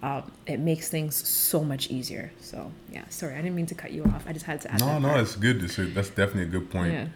[0.02, 2.32] um, it makes things so much easier.
[2.40, 4.24] So yeah, sorry, I didn't mean to cut you off.
[4.28, 5.20] I just had to add No, that no, part.
[5.20, 5.62] that's good.
[5.62, 6.94] That's, a, that's definitely a good point.
[6.94, 7.08] Yeah.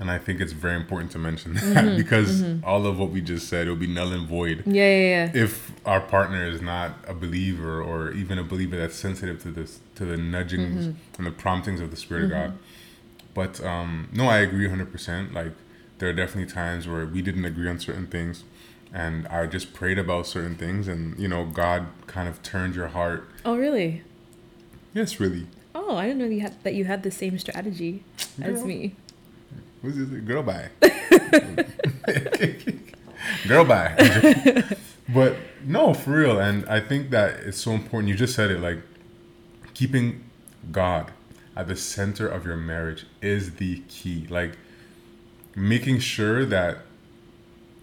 [0.00, 3.20] And I think it's very important to mention that Mm-hmm, because all of what we
[3.20, 5.42] just said it'll be null and void Yeah, yeah, yeah.
[5.42, 9.80] if our partner is not a believer or even a believer that's sensitive to this
[9.96, 10.98] to the nudgings Mm-hmm.
[11.18, 12.58] and the promptings of the Spirit of God.
[13.34, 15.34] But um, no, I agree 100%.
[15.34, 15.52] Like
[15.98, 18.44] there are definitely times where we didn't agree on certain things
[18.92, 22.88] and I just prayed about certain things and you know God kind of turned your
[22.88, 23.28] heart.
[23.44, 24.02] Oh, really?
[24.94, 25.46] Yes, really.
[25.74, 26.74] Oh, I didn't know you had that.
[26.74, 28.02] You had the same strategy
[28.40, 28.94] as me.
[29.80, 30.08] What's this?
[30.08, 30.70] Girl, bye.
[33.46, 33.94] Girl, bye.
[35.08, 36.40] but no, for real.
[36.40, 38.08] And I think that it's so important.
[38.08, 38.78] You just said it like
[39.74, 40.24] keeping
[40.72, 41.12] God
[41.56, 44.26] at the center of your marriage is the key.
[44.28, 44.58] Like
[45.54, 46.78] making sure that,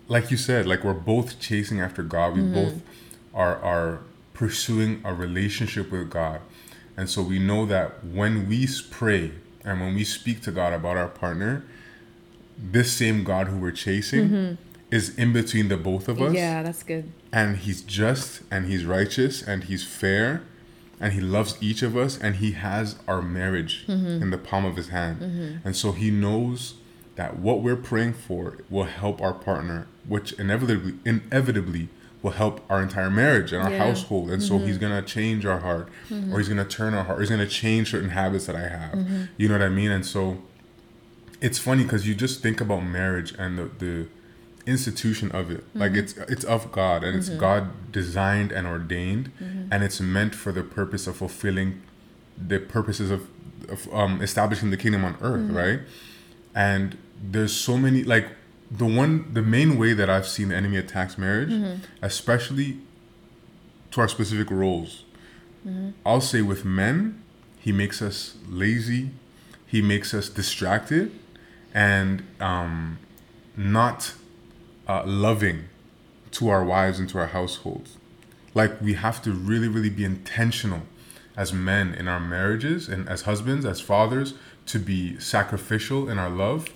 [0.07, 2.35] like you said, like we're both chasing after God.
[2.35, 2.53] We mm-hmm.
[2.53, 2.81] both
[3.33, 3.99] are are
[4.33, 6.41] pursuing a relationship with God.
[6.97, 9.31] And so we know that when we pray
[9.63, 11.65] and when we speak to God about our partner,
[12.57, 14.61] this same God who we're chasing mm-hmm.
[14.91, 16.33] is in between the both of us.
[16.33, 17.11] Yeah, that's good.
[17.31, 20.43] And he's just and he's righteous and he's fair
[20.99, 24.23] and he loves each of us and he has our marriage mm-hmm.
[24.23, 25.61] in the palm of his hand.
[25.65, 26.75] And so he knows
[27.15, 31.89] that what we're praying for will help our partner, which inevitably inevitably
[32.21, 33.85] will help our entire marriage and our Yeah.
[33.85, 34.31] household.
[34.31, 34.67] And so mm-hmm.
[34.67, 36.33] he's gonna change our heart, mm-hmm.
[36.33, 38.93] or he's gonna turn our heart, or he's gonna change certain habits that I have.
[38.93, 39.23] Mm-hmm.
[39.37, 39.91] You know what I mean?
[39.91, 40.41] And so
[41.41, 44.07] it's funny because you just think about marriage and the, the
[44.65, 49.31] institution of it like it's it's of god and it's god designed and ordained
[49.69, 51.83] and it's meant for the purpose of fulfilling
[52.35, 53.27] the purposes of
[53.91, 55.81] um, establishing the kingdom on earth, right?
[56.53, 58.29] And there's so many like
[58.71, 61.51] the one the main way that I've seen the enemy attacks marriage,
[62.01, 62.79] especially
[63.91, 65.03] to our specific roles.
[66.05, 67.23] I'll say with men,
[67.59, 69.09] he makes us lazy,
[69.65, 71.11] he makes us distracted,
[71.73, 72.99] and um,
[73.57, 74.13] not
[74.87, 75.65] uh, loving
[76.31, 77.97] to our wives and to our households.
[78.53, 80.81] Like we have to really, really be intentional
[81.35, 84.35] as men in our marriages and as husbands, as fathers,
[84.67, 86.69] to be sacrificial in our love,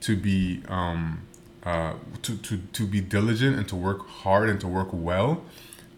[0.00, 1.22] to be um,
[1.64, 5.42] uh, to, to to be diligent and to work hard and to work well.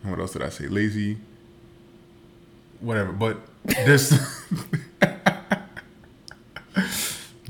[0.02, 0.66] And what else did I say?
[0.68, 1.18] Lazy.
[2.80, 3.12] Whatever.
[3.12, 4.12] But there's.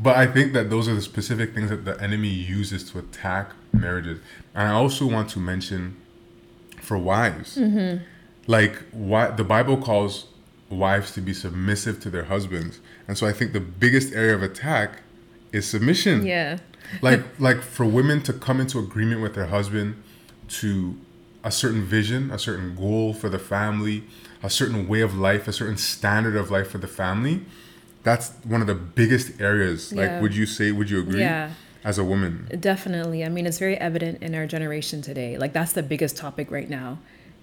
[0.04, 3.52] But I think that those are the specific things that the enemy uses to attack
[3.72, 4.20] marriages.
[4.54, 5.96] And I also want to mention
[6.82, 7.58] for wives,
[8.46, 10.26] like why the Bible calls
[10.68, 14.42] wives to be submissive to their husbands, and so I think the biggest area of
[14.42, 15.00] attack
[15.52, 16.26] is submission.
[16.26, 16.58] Yeah.
[17.02, 20.02] Like like for women to come into agreement with their husband
[20.48, 20.96] to
[21.42, 24.04] a certain vision, a certain goal for the family,
[24.42, 27.44] a certain way of life, a certain standard of life for the family.
[28.02, 29.92] That's one of the biggest areas.
[29.92, 30.02] Yeah.
[30.02, 30.72] Like, would you say?
[30.72, 31.20] Would you agree?
[31.20, 31.50] Yeah.
[31.84, 33.22] As a woman, Definitely.
[33.26, 35.36] I mean, it's very evident in our generation today.
[35.36, 36.96] Like, that's the biggest topic right now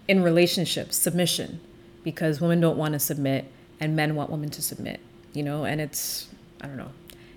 [0.07, 1.59] in relationships submission,
[2.03, 3.45] because women don't want to submit
[3.79, 4.99] and men want women to submit,
[5.33, 5.63] you know?
[5.63, 6.27] And it's,
[6.59, 6.89] I don't know,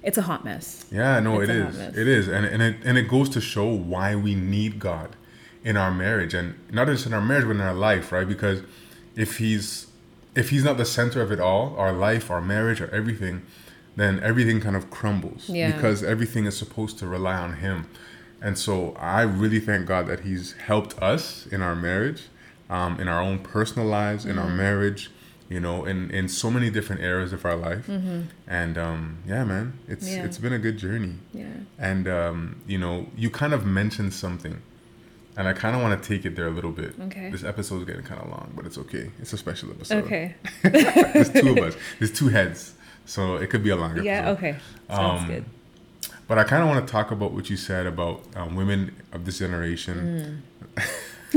[0.05, 0.85] it's a hot mess.
[0.91, 1.79] Yeah, no, It's it is.
[1.97, 5.17] It is, and and it and it goes to show why we need God
[5.65, 8.29] in our marriage, and not just in our marriage, but in our life, right?
[8.29, 8.61] Because
[9.17, 9.87] if He's
[10.35, 13.43] if He's not the center of it all, our life, our marriage, or everything,
[13.97, 15.71] then everything kind of crumbles Yeah.
[15.73, 17.87] because everything is supposed to rely on Him.
[18.43, 22.23] And so I really thank God that He's helped us in our marriage,
[22.69, 24.57] um, in our own personal lives, in our Mm-hmm.
[24.57, 25.11] marriage,
[25.49, 27.89] you know, in, in so many different areas of our life.
[28.47, 30.17] And um, yeah, man, it's Mm-hmm.
[30.17, 30.25] Yeah.
[30.25, 31.15] it's been a good journey.
[31.33, 31.47] Yeah.
[31.79, 34.61] And um, you know, you kind of mentioned something,
[35.37, 36.95] and I kind of want to take it there a little bit.
[37.09, 37.31] Okay.
[37.31, 39.11] This episode is getting kind of long, but it's okay.
[39.21, 40.05] It's a special episode.
[40.05, 40.35] Okay.
[40.63, 41.77] There's two of us.
[41.99, 44.03] There's two heads, so it could be a longer.
[44.03, 44.31] Yeah.
[44.31, 44.37] episode.
[44.39, 44.57] Okay.
[44.89, 45.45] Sounds Um, good.
[46.27, 49.27] But I kind of want to talk about what you said about um, women of
[49.27, 50.43] this generation.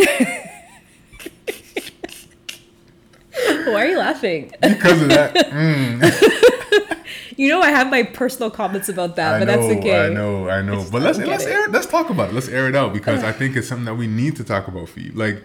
[3.71, 4.51] Why are you laughing?
[4.61, 7.03] Because of that, mm,
[7.37, 10.07] You know, I have my personal comments about that, I but know, that's okay.
[10.07, 10.77] I know, I know.
[10.77, 11.51] just But let's let's it.
[11.51, 12.33] air, let's talk about it.
[12.33, 14.89] Let's air it out because I think it's something that we need to talk about
[14.89, 15.11] for you.
[15.13, 15.43] Like,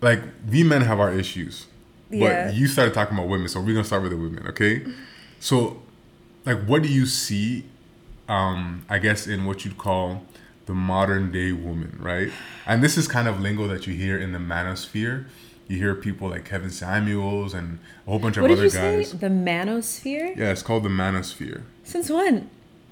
[0.00, 1.66] like we men have our issues,
[2.08, 2.50] but Yeah.
[2.52, 4.84] you started talking about women, so we're gonna start with the women, okay?
[5.40, 5.82] So,
[6.46, 7.64] like, what do you see?
[8.28, 10.24] Um, I guess in what you'd call
[10.66, 12.30] the modern day woman, right?
[12.64, 15.24] And this is kind of lingo that you hear in the manosphere.
[15.68, 18.70] You hear people like Kevin Samuels and a whole bunch of What did other you
[18.70, 18.96] say?
[18.98, 19.12] guys.
[19.12, 20.36] The manosphere?
[20.36, 21.62] Yeah, it's called the manosphere.
[21.84, 22.50] Since when?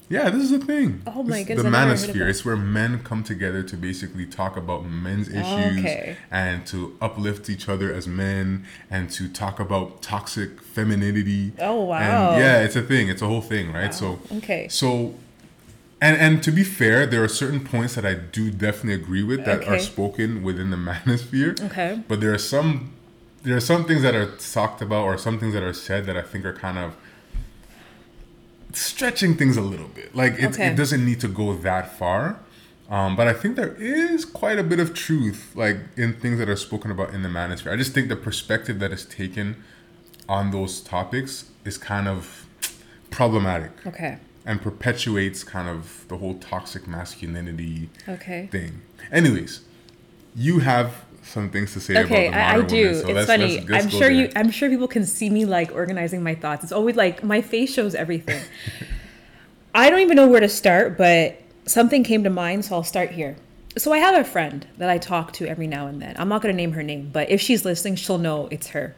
[0.09, 1.01] Yeah, this is a thing.
[1.07, 2.29] Oh my goodness, The I've never heard of manosphere.
[2.29, 6.17] It's where men come together to basically talk about men's oh, issues Okay.
[6.29, 11.53] and to uplift each other as men and to talk about toxic femininity.
[11.59, 12.31] Oh, wow.
[12.31, 13.07] And yeah, it's a thing.
[13.07, 13.93] It's a whole thing, right?
[13.93, 14.67] So Okay.
[14.67, 15.15] So
[16.01, 19.45] and and to be fair, there are certain points that I do definitely agree with
[19.45, 21.61] that are spoken within the manosphere.
[21.67, 22.01] Okay.
[22.07, 22.91] But there are some
[23.43, 26.17] there are some things that are talked about or some things that are said that
[26.17, 26.95] I think are kind of
[28.73, 30.15] stretching things a little bit.
[30.15, 30.67] Like it, Okay.
[30.67, 32.39] it doesn't need to go that far.
[32.89, 36.49] Um, but I think there is quite a bit of truth, like in things that
[36.49, 37.71] are spoken about in the manosphere.
[37.71, 39.63] I just think the perspective that is taken
[40.27, 42.45] on those topics is kind of
[43.09, 44.17] problematic Okay.
[44.45, 48.47] And perpetuates kind of the whole toxic masculinity Okay.
[48.51, 48.81] thing.
[49.11, 49.61] Anyways,
[50.35, 52.83] you have some things to say Okay, about the I, I do.
[52.87, 53.57] woman, so it's let's- funny.
[53.57, 54.29] let's- let's I'm sure you.
[54.35, 56.63] I'm sure people can see me like organizing my thoughts.
[56.63, 58.41] It's always like my face shows everything.
[59.75, 63.11] I don't even know where to start, but something came to mind, so I'll start
[63.11, 63.35] here.
[63.77, 66.15] So I have a friend that I talk to every now and then.
[66.17, 68.95] I'm not going to name her name, but if she's listening, she'll know it's her.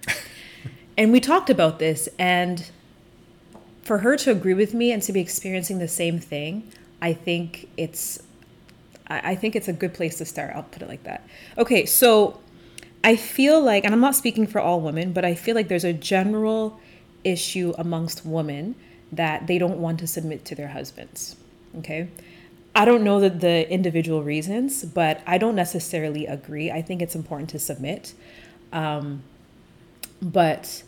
[0.98, 2.72] and we talked about this, and
[3.84, 7.70] for her to agree with me and to be experiencing the same thing, I think
[7.78, 8.24] it's
[9.08, 10.56] I think it's a good place to start.
[10.56, 11.28] I'll put it like that.
[11.58, 12.40] Okay, so
[13.04, 15.84] I feel like, and I'm not speaking for all women, but I feel like there's
[15.84, 16.80] a general
[17.24, 18.76] issue amongst women
[19.12, 21.36] that they don't want to submit to their husbands.
[21.80, 22.08] Okay.
[22.76, 26.72] I don't know that the individual reasons, but I don't necessarily agree.
[26.72, 28.14] I think it's important to submit.
[28.72, 29.24] Um,
[30.22, 30.84] but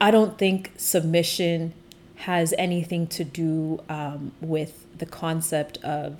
[0.00, 1.74] I don't think submission
[2.18, 6.18] has anything to do um, with the concept of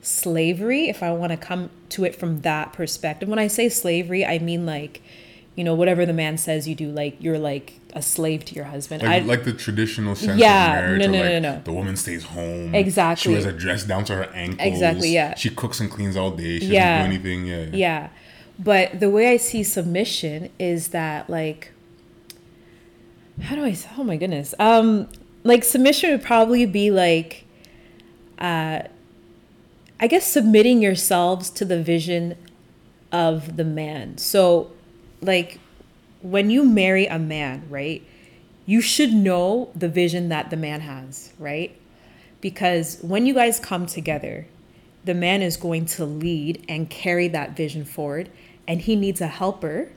[0.00, 4.24] slavery if i want to come to it from that perspective when i say slavery
[4.24, 5.00] i mean like
[5.56, 8.64] you know, whatever the man says you do, like you're like a slave to your
[8.64, 9.02] husband.
[9.02, 11.00] Like, I, like the traditional sense Yeah, of marriage.
[11.00, 11.62] no, no, like no, no.
[11.62, 12.74] The woman stays home.
[12.74, 13.22] Exactly.
[13.22, 14.66] She wears a dress down to her ankles.
[14.66, 15.34] Exactly, yeah.
[15.36, 16.58] She cooks and cleans all day.
[16.58, 17.06] She Yeah.
[17.06, 17.46] doesn't do anything.
[17.46, 17.66] Yeah.
[17.76, 18.08] yeah.
[18.58, 21.70] But the way I see submission is that like
[23.42, 24.54] how do I oh my goodness.
[24.58, 25.08] Um
[25.44, 27.44] like submission would probably be like
[28.38, 28.80] uh
[30.00, 32.36] I guess submitting yourselves to the vision
[33.12, 34.18] of the man.
[34.18, 34.72] So
[35.20, 35.60] like
[36.20, 38.02] when you marry a man, right?
[38.66, 41.78] You should know the vision that the man has, right?
[42.40, 44.46] Because when you guys come together,
[45.04, 48.30] the man is going to lead and carry that vision forward,
[48.66, 49.90] and he needs a helper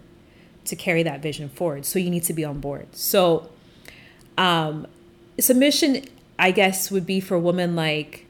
[0.65, 1.86] to carry that vision forward.
[1.86, 2.93] So you need to be on board.
[2.93, 3.49] So,
[4.38, 4.86] um,
[5.39, 6.06] submission,
[6.39, 8.26] I guess, would be for women like,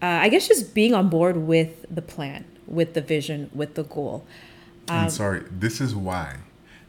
[0.00, 3.84] uh, I guess, just being on board with the plan, with the vision, with the
[3.84, 4.24] goal.
[4.88, 6.36] Um, and sorry, this is why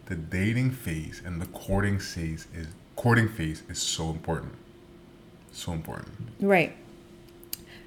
[0.06, 4.54] the dating phase and the courting phase is courting phase is so important.
[5.52, 6.10] So important.
[6.40, 6.76] Right.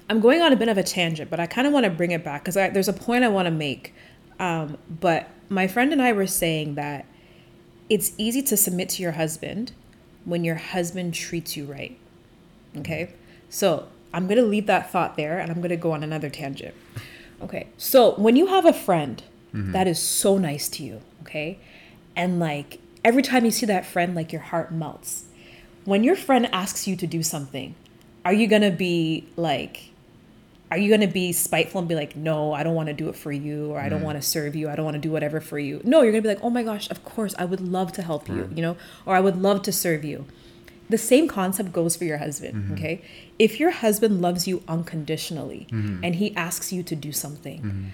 [0.09, 2.11] I'm going on a bit of a tangent, but I kind of want to bring
[2.11, 3.93] it back because there's a point I want to make.
[4.39, 7.05] Um, but my friend and I were saying that
[7.89, 9.73] it's easy to submit to your husband
[10.27, 11.97] when your husband treats you right.
[12.75, 13.13] Okay.
[13.49, 16.29] So I'm going to leave that thought there and I'm going to go on another
[16.29, 16.75] tangent.
[17.41, 17.67] Okay.
[17.77, 19.71] So when you have a friend mm-hmm.
[19.71, 21.59] that is so nice to you, okay,
[22.15, 25.25] and like every time you see that friend, like your heart melts.
[25.85, 27.75] When your friend asks you to do something,
[28.25, 29.86] are you going to be like,
[30.69, 33.07] are you going to be spiteful and be like, no, I don't want to do
[33.09, 34.05] it for you, or I don't mm.
[34.05, 35.79] want to serve you, I don't want to do whatever for you?
[35.83, 38.01] No, you're going to be like, oh my gosh, of course, I would love to
[38.01, 38.57] help you, mm.
[38.57, 38.75] you know,
[39.05, 40.25] or I would love to serve you.
[40.89, 42.73] The same concept goes for your husband, mm-hmm.
[42.73, 43.01] okay?
[43.37, 46.03] If your husband loves you unconditionally mm-hmm.
[46.03, 47.85] and he asks you to do something, mm-hmm.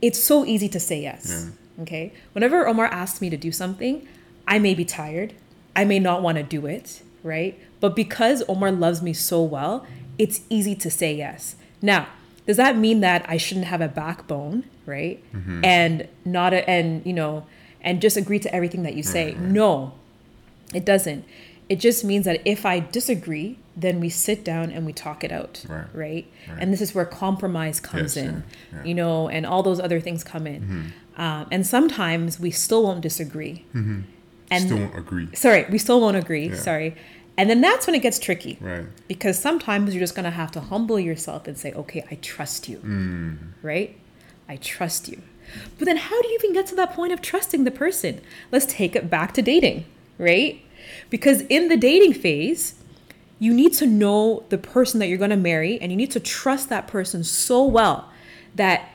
[0.00, 2.12] it's so easy to say yes, okay?
[2.32, 4.06] Whenever Omar asks me to do something,
[4.48, 5.34] I may be tired,
[5.76, 7.58] I may not want to do it, right?
[7.80, 9.86] But because Omar loves me so well,
[10.18, 11.56] it's easy to say yes.
[11.82, 12.06] Now,
[12.46, 15.22] does that mean that I shouldn't have a backbone, right?
[15.64, 17.44] And not a, and you know,
[17.80, 19.34] and just agree to everything that you say?
[19.38, 19.92] No,
[20.74, 21.24] it doesn't.
[21.68, 25.32] It just means that if I disagree, then we sit down and we talk it
[25.32, 25.86] out, Right.
[25.94, 26.26] right?
[26.58, 28.32] And this is where compromise comes Yes, in, yeah,
[28.72, 28.78] yeah.
[28.78, 28.86] Mm-hmm.
[28.88, 30.92] you know, and all those other things come in.
[31.16, 33.64] Um, and sometimes we still won't disagree.
[33.74, 34.04] And
[34.50, 35.28] Still won't agree.
[35.34, 36.48] sorry, we still won't agree.
[36.48, 36.56] Yeah.
[36.56, 36.94] Sorry.
[37.36, 38.58] And then that's when it gets tricky.
[38.60, 38.84] Right.
[39.08, 42.68] Because sometimes you're just going to have to humble yourself and say, okay, I trust
[42.68, 42.78] you.
[42.78, 43.38] Mm.
[43.62, 43.98] Right?
[44.48, 45.22] I trust you.
[45.78, 48.20] But then how do you even get to that point of trusting the person?
[48.50, 49.84] Let's take it back to dating,
[50.18, 50.62] right?
[51.10, 52.74] Because in the dating phase,
[53.38, 56.20] you need to know the person that you're going to marry and you need to
[56.20, 58.08] trust that person so well
[58.54, 58.88] that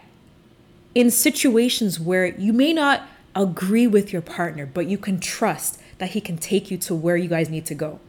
[0.96, 3.04] in situations where you may not
[3.36, 7.18] agree with your partner, but you can trust that he can take you to where
[7.18, 8.00] you guys need to go.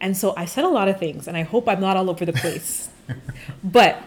[0.00, 2.24] And so I said a lot of things, and I hope I'm not all over
[2.24, 2.88] the place.
[3.64, 4.02] but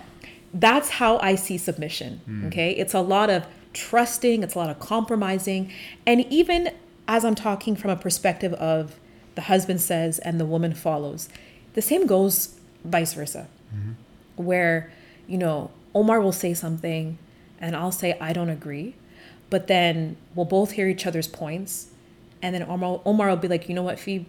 [0.53, 2.21] that's how I see submission.
[2.25, 2.47] Hmm.
[2.47, 2.71] Okay.
[2.71, 5.71] It's a lot of trusting, it's a lot of compromising.
[6.05, 6.71] And even
[7.07, 8.99] as I'm talking from a perspective of
[9.35, 11.29] the husband says and the woman follows,
[11.73, 13.47] the same goes vice versa.
[13.73, 14.43] Mm-hmm.
[14.43, 14.91] Where,
[15.27, 17.17] you know, Omar will say something
[17.59, 18.95] and I'll say, I don't agree.
[19.49, 21.87] But then we'll both hear each other's points.
[22.41, 24.25] And then Omar, Omar will be like, you know what, Phoebe,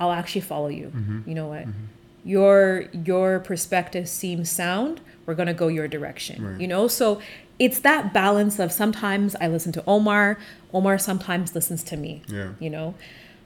[0.00, 0.86] I'll actually follow you.
[0.86, 1.28] Mm-hmm.
[1.28, 1.66] You know what?
[1.66, 1.84] Mm-hmm.
[2.24, 5.00] Your your perspective seems sound.
[5.26, 6.44] We're gonna go your direction.
[6.44, 6.60] Right.
[6.60, 7.20] You know, so
[7.58, 10.38] it's that balance of sometimes I listen to Omar,
[10.72, 12.22] Omar sometimes listens to me.
[12.26, 12.52] Yeah.
[12.58, 12.94] You know?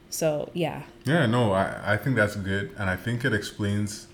[0.09, 0.83] So yeah.
[1.03, 2.71] Yeah, no, I, I think that's good.
[2.77, 4.07] And I think it explains,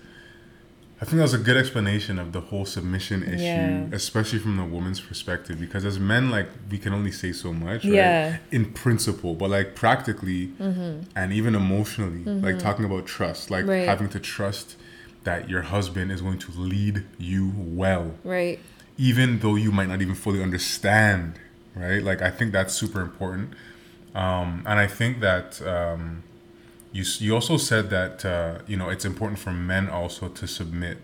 [1.02, 3.86] I think that was a good explanation of the whole submission issue, Yeah.
[3.90, 5.58] especially from the woman's perspective.
[5.58, 7.92] Because as men, like, we can only say so much, right?
[7.92, 8.36] Yeah.
[8.52, 13.88] In principle, but like practically and even emotionally, like talking about trust, like Right.
[13.88, 14.76] having to trust
[15.24, 18.60] that your husband is going to lead you well Right.
[18.96, 21.34] even though you might not even fully understand,
[21.74, 22.02] right?
[22.02, 23.54] Like I think that's super important,
[24.14, 26.22] um, and I think that um,
[26.92, 30.98] you you also said that uh, you know it's important for men also to submit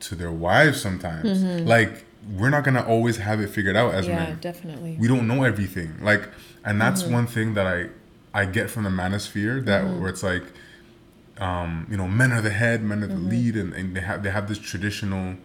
[0.00, 1.42] to their wives sometimes.
[1.66, 2.04] Like
[2.38, 4.38] we're not gonna always have it figured out as Yeah, men.
[4.40, 4.96] definitely.
[4.98, 5.94] We don't know everything.
[6.02, 6.28] Like,
[6.64, 7.88] and that's one thing that I
[8.32, 10.44] I get from the manosphere that where it's like,
[11.38, 14.22] um, you know, men are the head, men are the lead, and, and they have
[14.22, 15.36] they have this traditional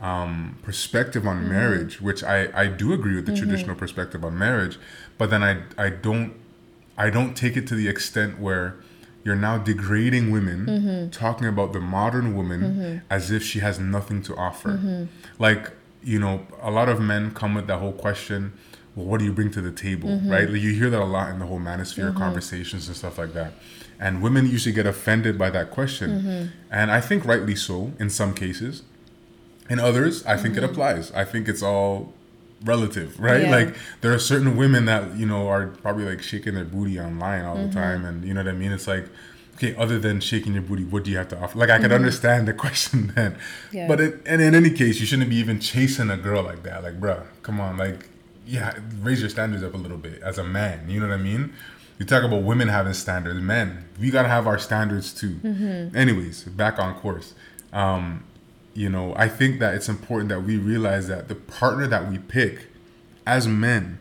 [0.00, 4.78] um, perspective on marriage, which I I do agree with the traditional perspective on marriage,
[5.18, 6.34] but then I I don't
[6.98, 8.74] I don't take it to the extent where
[9.26, 14.32] you're now degrading women, talking about the modern woman as if she has nothing to
[14.36, 14.72] offer.
[15.46, 15.72] Like,
[16.02, 18.52] you know, a lot of men come with that whole question
[18.94, 20.30] well, what do you bring to the table, Mm-hmm.
[20.30, 20.48] right?
[20.48, 23.52] Like you hear that a lot in the whole manosphere conversations and stuff like that.
[24.00, 26.08] And women usually get offended by that question.
[26.10, 26.46] Mm-hmm.
[26.70, 28.84] And I think rightly so in some cases.
[29.68, 30.70] In others, I think it Mm-hmm.
[30.72, 31.12] applies.
[31.12, 32.14] I think it's all
[32.64, 33.42] relative, right?
[33.42, 33.50] Yeah.
[33.50, 37.44] Like there are certain women that, you know, are probably like shaking their booty online
[37.44, 37.66] all Mm-hmm.
[37.68, 38.04] the time.
[38.04, 38.72] And you know what I mean?
[38.72, 39.06] It's like,
[39.56, 41.58] okay, other than shaking your booty, what do you have to offer?
[41.58, 41.94] Like I could Mm-hmm.
[41.94, 43.36] understand the question then.
[43.72, 43.86] Yeah.
[43.88, 46.82] But it, and in any case, you shouldn't be even chasing a girl like that.
[46.82, 48.08] Like, bruh, come on, like,
[48.46, 50.88] yeah, raise your standards up a little bit as a man.
[50.88, 51.52] You know what I mean?
[51.98, 55.40] You talk about women having standards, men, we gotta have our standards too.
[55.94, 57.34] Anyways, back on course.
[57.72, 58.24] Um,
[58.76, 62.18] you know, I think that it's important that we realize that the partner that we
[62.18, 62.66] pick
[63.26, 63.98] as men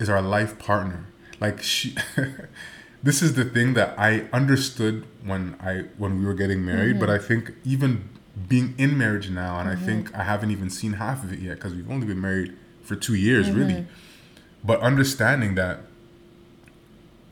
[0.00, 1.06] is our life partner.
[1.40, 1.94] Like she
[3.02, 7.08] this is the thing that I understood when I when we were getting married, but
[7.08, 7.24] mm-hmm.
[7.24, 8.08] I think even
[8.48, 9.86] being in marriage now and I mm-hmm.
[9.86, 12.96] think I haven't even seen half of it yet because we've only been married for
[12.96, 13.74] 2 years really.
[13.74, 13.90] Mm-hmm.
[14.64, 15.80] But understanding that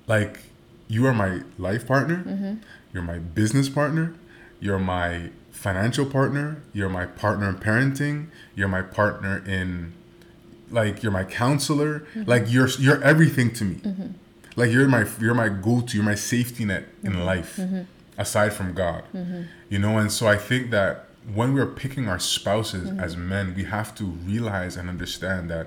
[0.06, 0.42] like
[0.86, 2.58] you are my life partner,
[2.92, 4.14] you're my business partner,
[4.60, 5.30] you're my
[5.64, 9.94] financial partner, you're my partner in parenting, you're my partner in
[10.70, 12.28] like you're my counselor, mm-hmm.
[12.32, 13.76] like you're you're everything to me.
[13.76, 14.08] Mm-hmm.
[14.56, 17.32] Like you're my you're my go-to, you're my safety net in mm-hmm.
[17.32, 17.58] life
[18.18, 19.04] aside from God.
[19.70, 21.06] You know, and so I think that
[21.38, 25.66] when we're picking our spouses as men, we have to realize and understand that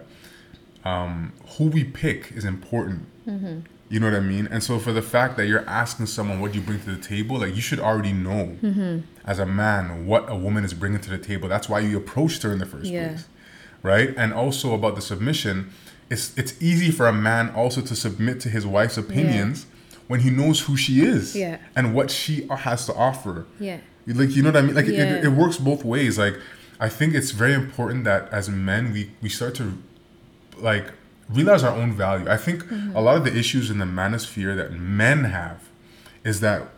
[0.86, 3.02] um, who we pick is important.
[3.90, 4.48] You know what I mean?
[4.52, 7.40] And so for the fact that you're asking someone what you bring to the table,
[7.40, 9.00] like you should already know mm-hmm.
[9.26, 11.48] as a man what a woman is bringing to the table.
[11.48, 13.08] That's why you approached her in the first Yeah.
[13.10, 13.26] place,
[13.84, 14.14] right?
[14.18, 15.72] And also about the submission,
[16.10, 19.68] it's it's easy for a man also to submit to his wife's opinions
[20.08, 21.58] when he knows who she is Yeah.
[21.76, 23.46] and what she has to offer.
[23.60, 23.80] Yeah.
[24.06, 24.76] Like you know what I mean?
[24.76, 25.16] Like Yeah.
[25.16, 26.18] it, it works both ways.
[26.18, 26.36] Like
[26.80, 29.78] I think it's very important that as men we we start to
[30.58, 30.92] like
[31.30, 32.30] realize our own value.
[32.30, 32.64] I think
[32.96, 35.64] a lot of the issues in the manosphere that men have
[36.24, 36.70] is that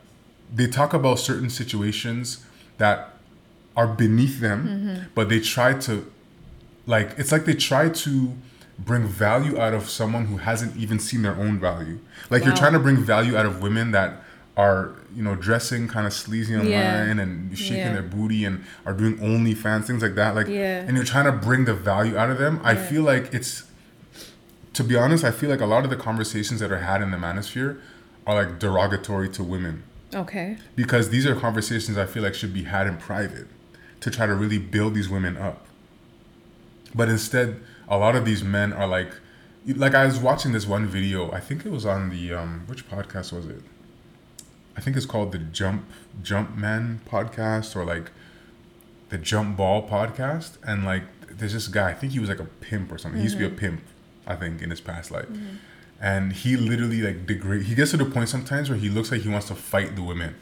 [0.54, 2.44] they talk about certain situations
[2.78, 3.14] that
[3.76, 5.04] are beneath them, mm-hmm.
[5.14, 6.12] but they try to
[6.86, 8.34] like it's like they try to
[8.80, 12.00] bring value out of someone who hasn't even seen their own value.
[12.30, 14.24] Like you're trying to bring value out of women that
[14.58, 17.20] are you know dressing kind of sleazy online Yeah.
[17.22, 17.94] and shaking Yeah.
[17.94, 20.34] their booty and are doing OnlyFans things like that.
[20.36, 20.82] Like Yeah.
[20.86, 22.60] and you're trying to bring the value out of them.
[22.64, 23.64] I feel like it's
[24.74, 27.12] to be honest, I feel like a lot of the conversations that are had in
[27.12, 27.80] the manosphere
[28.28, 30.58] are like derogatory to women Okay.
[30.76, 33.48] because these are conversations I feel like should be had in private
[34.02, 35.66] to try to really build these women up.
[36.96, 39.12] But instead, a lot of these men are like,
[39.66, 41.32] like I was watching this one video.
[41.32, 43.62] I think it was on the um, which podcast was it?
[44.78, 45.86] I think it's called the Jump
[46.24, 48.12] Jump Man podcast or like
[49.10, 50.58] the Jump Ball podcast.
[50.64, 51.90] And like, there's this guy.
[51.90, 53.18] I think he was like a pimp or something.
[53.20, 53.82] He used to be a pimp,
[54.30, 55.28] I think, in his past life.
[56.02, 57.64] And he literally like degrade.
[57.64, 60.04] He gets to the point sometimes where he looks like he wants to fight the
[60.04, 60.36] women.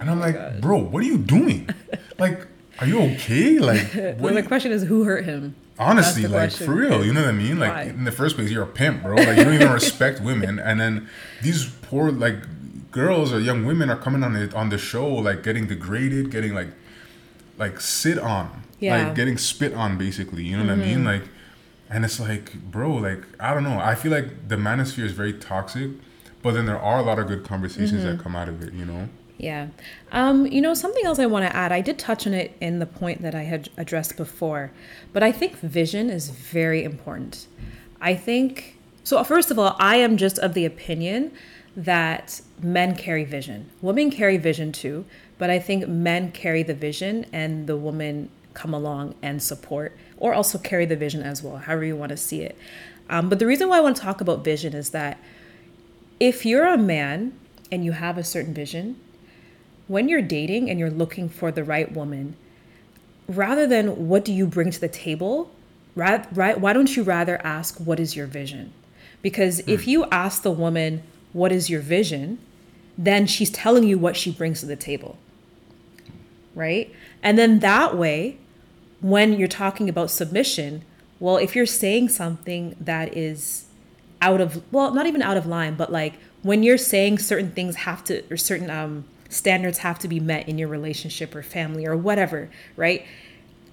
[0.00, 0.60] And I'm like, God.
[0.60, 1.68] bro, what are you doing?
[2.18, 2.46] like,
[2.80, 3.58] are you okay?
[3.58, 5.54] Like, Well, what the you- question is who hurt him?
[5.80, 6.66] honestly, like question.
[6.66, 7.60] for real, you know what I mean?
[7.60, 7.82] Like Why?
[7.84, 9.14] in the first place, you're a pimp, bro.
[9.14, 11.08] Like you don't even respect women, and then
[11.40, 12.34] these poor like
[12.90, 16.52] girls or young women are coming on the on the show, like getting degraded, getting
[16.54, 16.70] like
[17.58, 18.96] like sit on, Yeah.
[18.98, 19.06] Mm-hmm.
[19.06, 20.42] like getting spit on, basically.
[20.42, 21.04] You know what I mean?
[21.04, 21.22] Like,
[21.90, 23.78] and it's like, bro, like I don't know.
[23.78, 25.90] I feel like the manosphere is very toxic,
[26.42, 28.16] but then there are a lot of good conversations Mm-hmm.
[28.16, 28.72] that come out of it.
[28.72, 29.08] You know?
[29.38, 29.68] Yeah.
[30.10, 32.80] Um, you know, something else I want to add, I did touch on it in
[32.80, 34.72] the point that I had addressed before,
[35.12, 37.46] but I think vision is very important.
[38.00, 41.30] I think, so first of all, I am just of the opinion
[41.76, 43.70] that men carry vision.
[43.80, 45.04] Women carry vision too,
[45.38, 50.34] but I think men carry the vision and the woman come along and support or
[50.34, 52.56] also carry the vision as well, however you want to see it.
[53.08, 55.18] Um, but the reason why I want to talk about vision is that
[56.20, 57.32] if you're a man
[57.70, 58.98] and you have a certain vision,
[59.86, 62.36] when you're dating and you're looking for the right woman,
[63.26, 65.50] rather than what do you bring to the table,
[65.94, 68.72] right, right why don't you rather ask what is your vision?
[69.22, 72.38] Because if you ask the woman what is your vision,
[72.96, 75.18] then she's telling you what she brings to the table.
[76.54, 76.92] Right?
[77.22, 78.38] And then that way,
[79.00, 80.82] when you're talking about submission,
[81.20, 83.66] well, if you're saying something that is
[84.20, 87.76] out of well, not even out of line, but like when you're saying certain things
[87.76, 91.86] have to or certain um standards have to be met in your relationship or family
[91.86, 93.04] or whatever, right?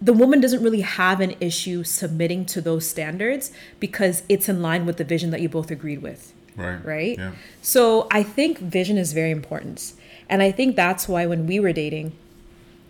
[0.01, 4.86] The woman doesn't really have an issue submitting to those standards because it's in line
[4.86, 6.86] with the vision that you both agreed with Right.
[6.86, 7.17] right?
[7.17, 7.32] Yeah.
[7.61, 9.93] So I think vision is very important.
[10.30, 12.13] And I think that's why when we were dating,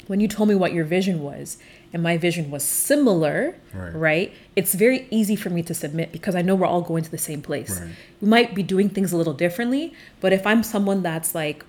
[0.08, 1.58] when you told me what your vision was,
[1.94, 3.96] and my vision was similar, Right.
[3.96, 4.34] right?
[4.56, 7.18] It's very easy for me to submit because I know we're all going to the
[7.18, 7.80] same place.
[7.82, 7.90] Right.
[8.22, 11.66] We might be doing things a little differently, but if I'm someone that's like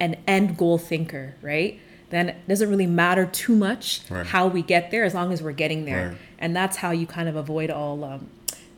[0.00, 1.80] an end goal thinker, right?
[2.10, 4.26] Then it doesn't really matter too much Right.
[4.26, 6.16] how we get there as long as we're getting there.
[6.38, 8.28] And that's how you kind of avoid all um,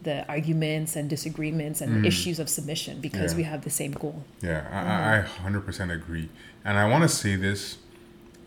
[0.02, 3.34] the arguments and disagreements and issues of submission because Mm.
[3.34, 3.36] Yeah.
[3.36, 4.24] we have the same goal.
[4.42, 6.28] Yeah, I, I, I 100% agree.
[6.64, 7.76] And I want to say this.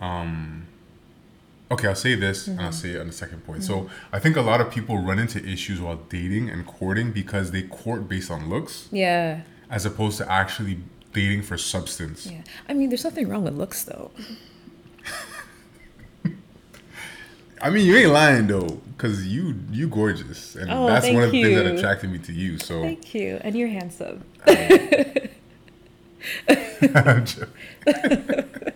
[0.03, 0.67] Um,
[1.71, 3.63] okay, I'll say this and I'll say it on the second point.
[3.63, 7.51] So I think a lot of people run into issues while dating and courting because
[7.51, 9.41] they court based on looks Yeah.
[9.69, 10.79] as opposed to actually
[11.13, 12.25] dating for substance.
[12.29, 12.41] Yeah.
[12.67, 14.11] I mean, there's nothing wrong with looks though.
[17.61, 21.31] I mean, you ain't lying though, because you you gorgeous, and Oh, that's one of
[21.31, 22.57] the thank things that attracted me to you.
[22.59, 23.39] So Thank you.
[23.41, 24.25] And you're handsome.
[26.93, 28.72] I'm joking.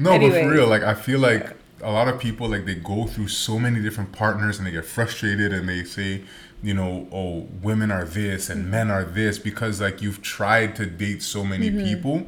[0.00, 3.06] No, but for real, like I feel like a lot of people like they go
[3.06, 6.22] through so many different partners and they get frustrated and they say,
[6.62, 10.86] you know, oh, women are this and men are this because like you've tried to
[10.86, 11.84] date so many Mm-hmm.
[11.84, 12.26] people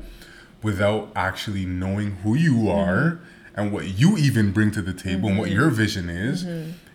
[0.63, 2.69] without actually knowing who you Mm-hmm.
[2.69, 3.21] are
[3.55, 5.59] and what you even bring to the table and what Mm-hmm.
[5.61, 6.45] your vision is.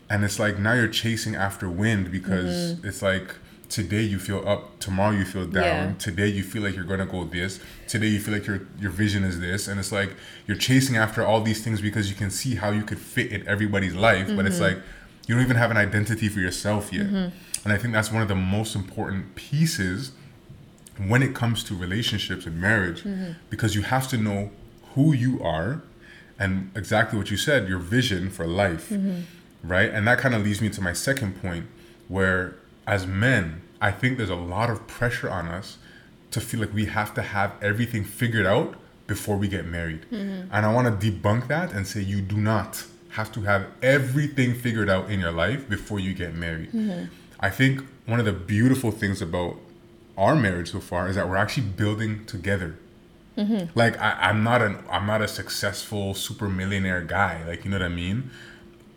[0.09, 2.88] And it's like now you're chasing after wind because Mm-hmm.
[2.88, 3.36] it's like
[3.70, 5.93] today you feel up, tomorrow you feel down, Yeah.
[5.97, 9.24] today you feel like you're gonna go this today you feel like your your vision
[9.24, 10.15] is this and it's like
[10.45, 13.47] you're chasing after all these things because you can see how you could fit in
[13.47, 14.76] everybody's life but it's mm-hmm.
[14.76, 14.84] like
[15.28, 17.07] you don't even have an identity for yourself yet.
[17.07, 17.63] Mm-hmm.
[17.63, 20.11] And i think that's one of the most important pieces
[21.05, 23.34] when it comes to relationships and marriage mm-hmm.
[23.49, 24.51] because you have to know
[24.93, 25.82] who you are
[26.39, 28.91] and exactly what you said your vision for life
[29.63, 29.89] right?
[29.91, 31.68] And that kind of leads me to my second point
[32.07, 32.55] where
[32.88, 35.77] as men i think there's a lot of pressure on us
[36.31, 38.75] to feel like we have to have everything figured out
[39.07, 40.01] before we get married.
[40.11, 40.49] Mm-hmm.
[40.51, 44.53] And i want to debunk that and say you do not have to have everything
[44.53, 46.71] figured out in your life before you get married.
[46.71, 47.05] Mm-hmm.
[47.39, 49.55] I think one of the beautiful things about
[50.17, 52.77] our marriage so far is that we're actually building together.
[53.38, 53.77] Mm-hmm.
[53.77, 57.77] Like I, i'm not an i'm not a successful super millionaire guy like you know
[57.77, 58.31] what i mean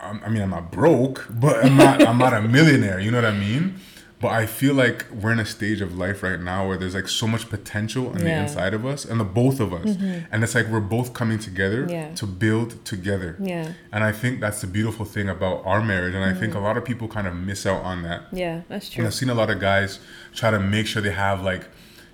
[0.01, 3.25] i mean i'm not broke but i'm not i'm not a millionaire you know what
[3.25, 3.75] i mean
[4.19, 7.07] but i feel like we're in a stage of life right now where there's like
[7.07, 9.95] so much potential on the inside of us and the both of us
[10.31, 12.13] and it's like we're both coming together Yeah.
[12.15, 13.73] to build together Yeah.
[13.91, 16.77] and i think that's the beautiful thing about our marriage and i think a lot
[16.77, 19.05] of people kind of miss out on that Yeah, that's and true.
[19.05, 19.99] I've seen a lot of guys
[20.33, 21.63] try to make sure they have like,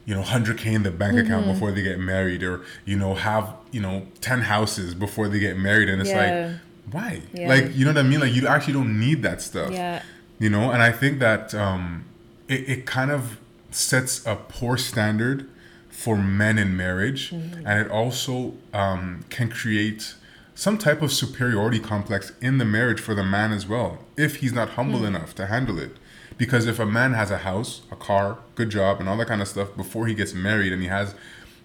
[0.05, 1.53] you know, 100K in the bank account Mm-hmm.
[1.53, 5.57] before they get married or, you know, have, you know, 10 houses before they get
[5.57, 5.89] married.
[5.89, 6.23] And it's Yeah.
[6.23, 6.55] like,
[6.91, 7.21] why?
[7.33, 7.47] Yeah.
[7.49, 8.19] Like, you know what I mean?
[8.19, 9.71] Like, you actually don't need that stuff.
[9.71, 10.01] Yeah.
[10.39, 12.05] You know, and I think that um,
[12.47, 13.37] it, it kind of
[13.71, 15.49] sets a poor standard
[15.89, 17.31] for men in marriage.
[17.31, 17.65] Mm-hmm.
[17.67, 20.13] And it also um, can create
[20.55, 24.53] some type of superiority complex in the marriage for the man as well, if he's
[24.53, 25.05] not humble Hmm.
[25.07, 25.97] enough to handle it.
[26.37, 29.41] Because if a man has a house, a car, good job, and all that kind
[29.41, 31.15] of stuff before he gets married and he has,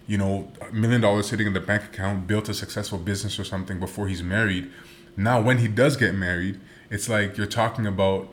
[0.07, 3.43] you know, a million dollars sitting in the bank account, built a successful business or
[3.43, 4.69] something before he's married,
[5.15, 6.59] now when he does get married,
[6.89, 8.29] it's like you're talking about,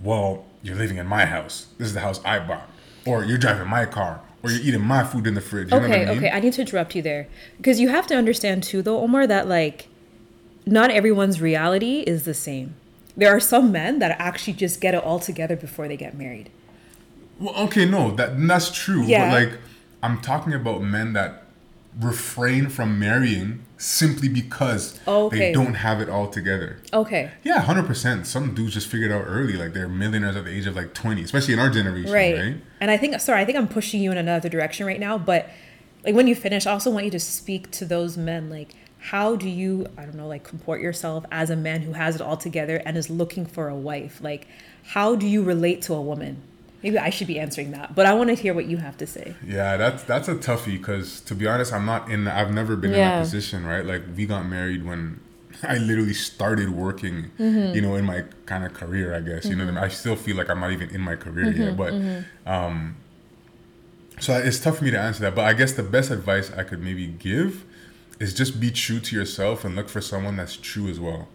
[0.00, 1.66] well, you're living in my house.
[1.78, 2.68] This is the house I bought.
[3.04, 4.20] Or you're driving my car.
[4.42, 5.70] Or you're eating my food in the fridge.
[5.70, 6.18] You know okay, what I mean?
[6.18, 6.30] okay.
[6.30, 9.48] I need to interrupt you there because you have to understand too, though, Omar, that
[9.48, 9.88] like
[10.66, 12.74] not everyone's reality is the same.
[13.16, 16.50] There are some men that actually just get it all together before they get married.
[17.38, 19.02] Well, okay, no, that that's true.
[19.04, 19.30] Yeah.
[19.30, 19.60] But like,
[20.02, 21.44] I'm talking about men that
[22.00, 25.38] refrain from marrying simply because Oh, okay.
[25.38, 26.78] they don't have it all together.
[26.92, 28.26] Okay, Yeah, hundred percent.
[28.26, 31.22] Some dudes just figured out early, like they're millionaires at the age of like twenty,
[31.22, 32.36] especially in our generation, right.
[32.36, 32.56] right?
[32.80, 35.48] And I think sorry, I think I'm pushing you in another direction right now, but
[36.04, 39.34] like when you finish, I also want you to speak to those men like how
[39.34, 42.36] do you I don't know like comport yourself as a man who has it all
[42.36, 44.20] together and is looking for a wife?
[44.22, 44.46] Like
[44.84, 46.40] how do you relate to a woman?
[46.82, 49.06] Maybe I should be answering that, but I want to hear what you have to
[49.06, 49.36] say.
[49.46, 52.26] Yeah, that's that's a toughie because to be honest, I'm not in.
[52.26, 53.10] I've never been in Yeah.
[53.10, 53.84] that position, right?
[53.84, 55.20] Like we got married when
[55.62, 57.74] I literally started working, Mm-hmm.
[57.74, 59.14] you know, in my kind of career.
[59.14, 59.64] I guess you know.
[59.64, 59.78] I, mean?
[59.78, 62.96] I still feel like I'm not even in my career Mm-hmm, yet, but um,
[64.20, 65.34] so it's tough for me to answer that.
[65.34, 67.64] But I guess the best advice I could maybe give
[68.20, 71.28] is just be true to yourself and look for someone that's true as well.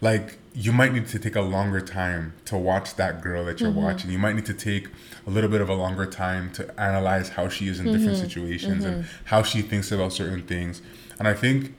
[0.00, 3.70] Like you might need to take a longer time to watch that girl that you're
[3.70, 3.82] mm-hmm.
[3.82, 4.10] watching.
[4.10, 4.88] You might need to take
[5.26, 8.22] a little bit of a longer time to analyze how she is in different mm-hmm.
[8.22, 9.26] situations and mm-hmm.
[9.26, 10.80] how she thinks about certain things.
[11.18, 11.74] And I think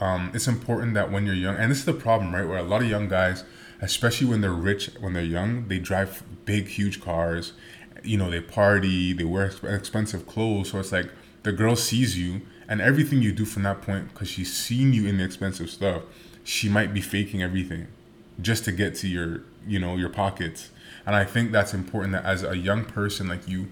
[0.00, 2.46] um, it's important that when you're young, and this is the problem, right?
[2.46, 3.44] Where a lot of young guys,
[3.80, 7.52] especially when they're rich, when they're young, they drive big, huge cars.
[8.04, 10.70] You know, they party, they wear expensive clothes.
[10.70, 11.10] So it's like
[11.42, 15.06] the girl sees you, and everything you do from that point, because she's seen you
[15.06, 16.02] in the expensive stuff,
[16.44, 17.86] she might be faking everything
[18.40, 20.70] just to get to your you know your pockets.
[21.06, 23.68] And i think that's important that as a young person like you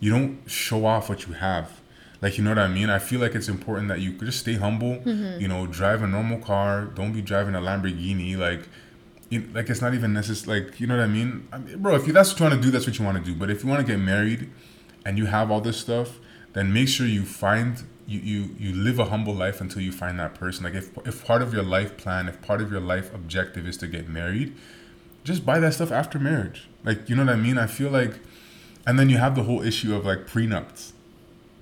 [0.00, 1.80] you don't show off what you have.
[2.22, 2.88] Like you know what i mean?
[2.90, 5.40] I feel like it's important that you just stay humble Mm-hmm.
[5.40, 8.68] you know drive a normal car don't be driving a lamborghini like
[9.30, 11.94] you, like it's not even necessary like you know what i mean, I mean bro
[11.96, 13.36] if you that's what you want to do that's what you want to do.
[13.38, 14.50] But if you want to get married
[15.04, 16.18] and you have all this stuff
[16.54, 20.18] then make sure you find you, you you live a humble life until you find
[20.18, 23.12] that person like if if part of your life plan if part of your life
[23.14, 24.54] objective is to get married
[25.24, 28.18] just buy that stuff after marriage like you know what i mean i feel like
[28.86, 30.92] and then you have the whole issue of like prenups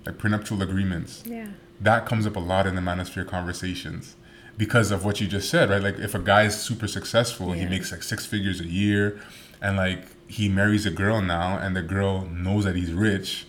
[0.05, 1.49] like prenuptial agreements Yeah.
[1.80, 4.16] that comes up a lot in the manosphere conversations
[4.59, 5.82] because of what you just said, right?
[5.82, 9.18] Like if a guy is super successful, he makes like six figures a year,
[9.62, 13.47] and like he marries a girl now, and the girl knows that he's rich,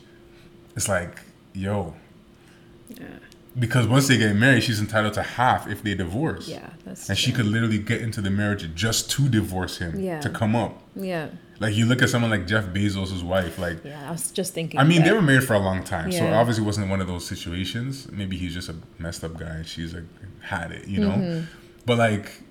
[0.78, 1.20] it's like,
[1.54, 1.94] yo.
[3.58, 6.48] Because once they get married, she's entitled to half if they divorce.
[6.48, 10.20] Yeah, that's And she could literally get into the marriage just to divorce him, Yeah.
[10.22, 10.82] to come up.
[10.96, 11.28] Yeah.
[11.60, 14.08] Like you look at someone like Jeff Bezos' wife, like Yeah.
[14.10, 14.80] I was just thinking.
[14.80, 15.10] I mean, that.
[15.10, 16.40] they were married for a long time, so Yeah.
[16.40, 18.08] obviously it wasn't one of those situations.
[18.12, 20.06] Maybe he's just a messed up guy and she's like
[20.42, 21.12] had it, you know.
[21.12, 21.46] Mm-hmm.
[21.86, 22.42] But like,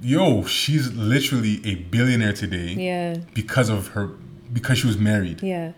[0.00, 3.16] yo, she's literally a billionaire today Yeah.
[3.34, 4.10] because of her
[4.52, 5.72] because she was married Yeah.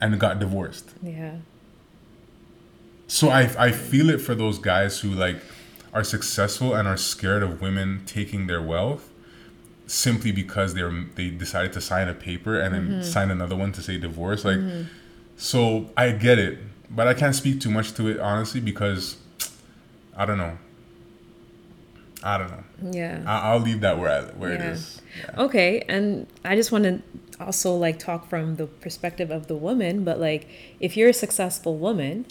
[0.00, 0.90] and got divorced.
[1.00, 1.36] Yeah.
[3.08, 5.40] So I I feel it for those guys who like
[5.92, 9.10] are successful and are scared of women taking their wealth
[9.86, 13.02] simply because they're they decided to sign a paper and then mm-hmm.
[13.02, 14.82] sign another one to say divorce like mm-hmm.
[15.38, 16.58] so I get it
[16.90, 19.16] but I can't speak too much to it honestly because
[20.14, 20.58] I don't know
[22.22, 23.22] I don't know Yeah.
[23.26, 24.72] I, I'll leave that where I, where it Yeah.
[24.72, 25.42] is yeah.
[25.42, 27.02] Okay, and I just want to
[27.40, 30.46] also like talk from the perspective of the woman, but like
[30.80, 32.26] if you're a successful woman,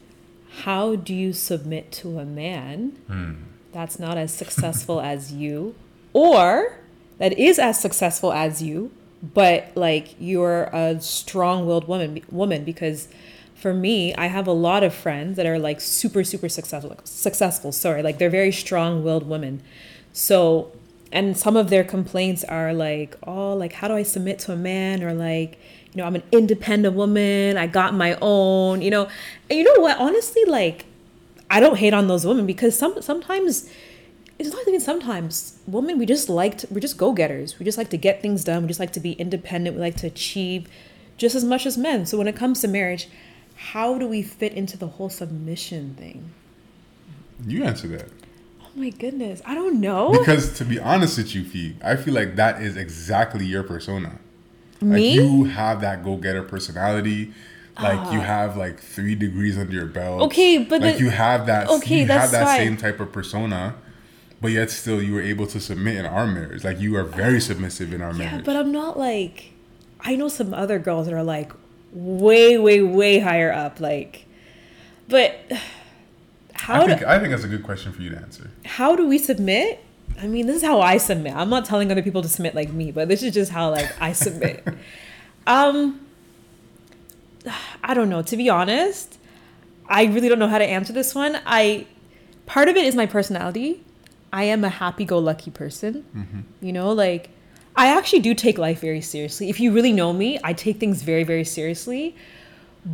[0.64, 3.34] how do you submit to a man hmm.
[3.72, 5.76] that's not as successful as you
[6.14, 6.80] or
[7.18, 8.92] that is as successful as you,
[9.22, 13.08] but like you're a strong-willed woman woman because
[13.56, 17.72] for me, I have a lot of friends that are like super super successful successful,
[17.72, 19.62] sorry, like they're very strong-willed women.
[20.14, 20.72] So,
[21.12, 24.56] and some of their complaints are like, oh, like, how do I submit to a
[24.56, 25.04] man?
[25.04, 25.60] Or like,
[25.94, 27.58] you know, I'm an independent woman.
[27.58, 29.10] I got my own, you know.
[29.50, 29.98] And you know what?
[30.00, 30.86] Honestly, like,
[31.50, 33.70] I don't hate on those women because some sometimes
[34.38, 37.58] it's not even sometimes women we just like to, we're just go-getters.
[37.58, 38.64] We just like to get things done.
[38.64, 39.76] We just like to be independent.
[39.76, 40.68] We like to achieve
[41.18, 42.06] just as much as men.
[42.06, 43.10] So when it comes to marriage
[43.58, 46.32] how do we fit into the whole submission thing?
[47.46, 48.10] You answer that.
[48.62, 49.42] Oh my goodness.
[49.46, 50.12] I don't know.
[50.12, 54.20] Because to be honest with you Fee, I feel like that is exactly your persona
[54.82, 57.34] Like you have that go getter personality.
[57.80, 60.22] Like you have like three degrees under your belt.
[60.22, 60.26] Ah.
[60.26, 61.70] Okay, but like the- you have that.
[61.70, 63.76] okay, you that's have that same type of persona,
[64.42, 66.64] but yet still you were able to submit in our marriage.
[66.64, 68.46] Like you are very submissive in our yeah marriage.
[68.46, 69.52] but i'm not like
[70.02, 71.52] i know some other girls that are like
[71.92, 74.26] way way way higher up like
[75.08, 75.36] but
[76.54, 78.50] how I do, I think that's a good question for you to answer.
[78.66, 79.84] how do we submit?
[80.20, 81.36] I mean, this is how I submit.
[81.36, 83.90] I'm not telling other people to submit like me, but this is just how like
[84.02, 84.64] I submit.
[85.48, 86.02] um
[87.84, 89.18] I don't know, to be honest.
[89.88, 91.40] I really don't know how to answer this one.
[91.46, 91.86] I
[92.46, 93.84] part of it is my personality.
[94.34, 96.04] I am a happy-go-lucky person.
[96.62, 97.30] You know, like
[97.76, 99.50] I actually do take life very seriously.
[99.50, 102.16] If you really know me, I take things very very seriously.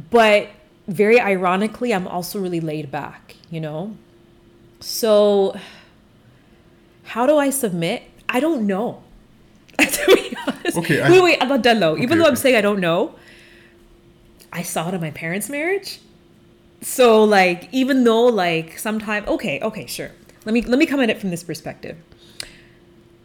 [0.10, 0.50] But
[0.88, 3.96] very ironically, I'm also really laid back, you know?
[4.80, 5.58] So,
[7.04, 8.04] how do I submit?
[8.30, 9.04] I don't know.
[9.80, 10.78] to be honest.
[10.78, 11.98] Okay, I- wait, wait, I'm not done though.
[11.98, 13.16] Even Okay, though I'm saying I don't know,
[14.52, 16.00] I saw it in my parents' marriage.
[16.82, 20.12] So, like, even though, like, sometimes, okay, okay, sure.
[20.46, 21.98] Let me let me come at it from this perspective.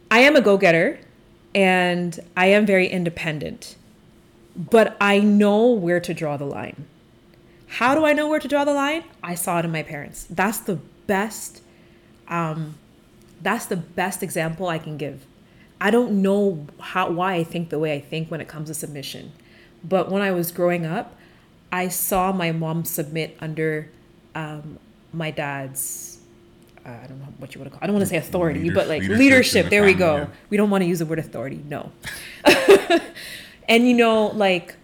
[0.09, 0.99] I am a go-getter,
[1.53, 3.75] and I am very independent,
[4.55, 6.85] but I know where to draw the line.
[7.67, 9.03] How do I know where to draw the line?
[9.21, 10.25] I saw it in my parents.
[10.29, 10.75] That's the
[11.05, 11.61] best
[12.27, 12.75] um
[13.41, 15.25] that's the best example I can give.
[15.81, 18.73] I don't know how why I think the way I think when it comes to
[18.73, 19.31] submission.
[19.83, 21.15] But when I was growing up,
[21.71, 23.89] I saw my mom submit under
[24.35, 24.77] um
[25.13, 26.19] my dad's
[26.85, 27.83] uh, I don't know what you want to call.
[27.83, 29.63] I don't want to say authority, Leaders- but like leadership leadership.
[29.65, 30.15] the there we go.
[30.17, 30.27] yeah.
[30.49, 31.63] We don't want to use the word authority.
[31.67, 31.91] No.
[33.67, 34.75] and you know, like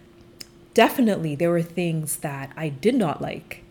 [0.74, 3.62] definitely there were things that I did not like,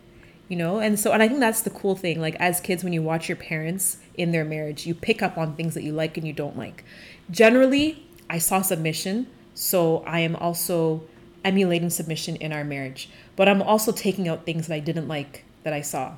[0.48, 0.78] you know?
[0.78, 2.20] And so, and I think that's the cool thing.
[2.20, 5.56] Like, as kids, when you watch your parents in their marriage, you pick up on
[5.56, 6.84] things that you like and you don't like.
[7.30, 9.26] Generally, I saw submission.
[9.54, 11.02] So I am also
[11.44, 13.08] emulating submission in our marriage.
[13.36, 16.14] But I'm also taking out things that I didn't like that I saw.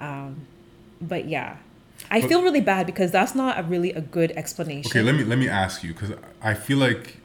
[0.00, 0.46] Um,
[1.00, 1.58] but yeah.
[2.10, 4.90] I feel really bad because that's not a really a good explanation.
[4.90, 7.18] Okay, let me let me ask you because I feel like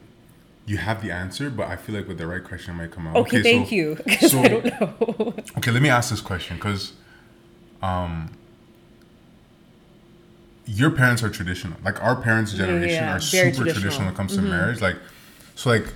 [0.65, 3.07] you have the answer, but I feel like with the right question it might come
[3.07, 3.15] out.
[3.17, 3.97] Okay, thank so, you.
[4.19, 5.33] so- I don't know.
[5.57, 6.93] Okay, let me ask this question because,
[7.81, 8.31] um,
[10.65, 11.77] your parents are traditional.
[11.83, 13.65] Like our parents' generation yeah, are super traditional.
[13.65, 13.91] traditional.
[13.91, 14.05] Mm-hmm.
[14.05, 14.81] when it comes to marriage.
[14.81, 14.95] Like,
[15.55, 15.87] so like,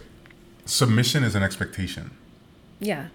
[0.65, 2.11] submission is an expectation.
[2.80, 3.07] yeah,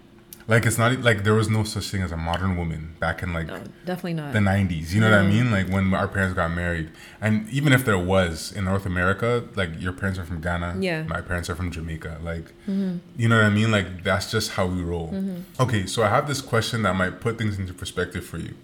[0.47, 3.33] Like it's not like there was no such thing as a modern woman back in
[3.33, 4.33] like no, definitely not.
[4.33, 5.51] the 90s you know what i mean?
[5.51, 6.91] Like when our parents got married.
[7.21, 11.03] And even if there was in north america like your parents are from ghana Yeah.
[11.03, 12.97] my parents are from jamaica like mm-hmm.
[13.15, 13.71] you know what i mean?
[13.71, 15.09] Like that's just how we roll.
[15.09, 15.61] Mm-hmm.
[15.61, 18.55] Okay so i have this question that might put things into perspective for you.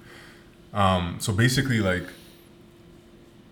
[0.73, 2.07] Um, so basically like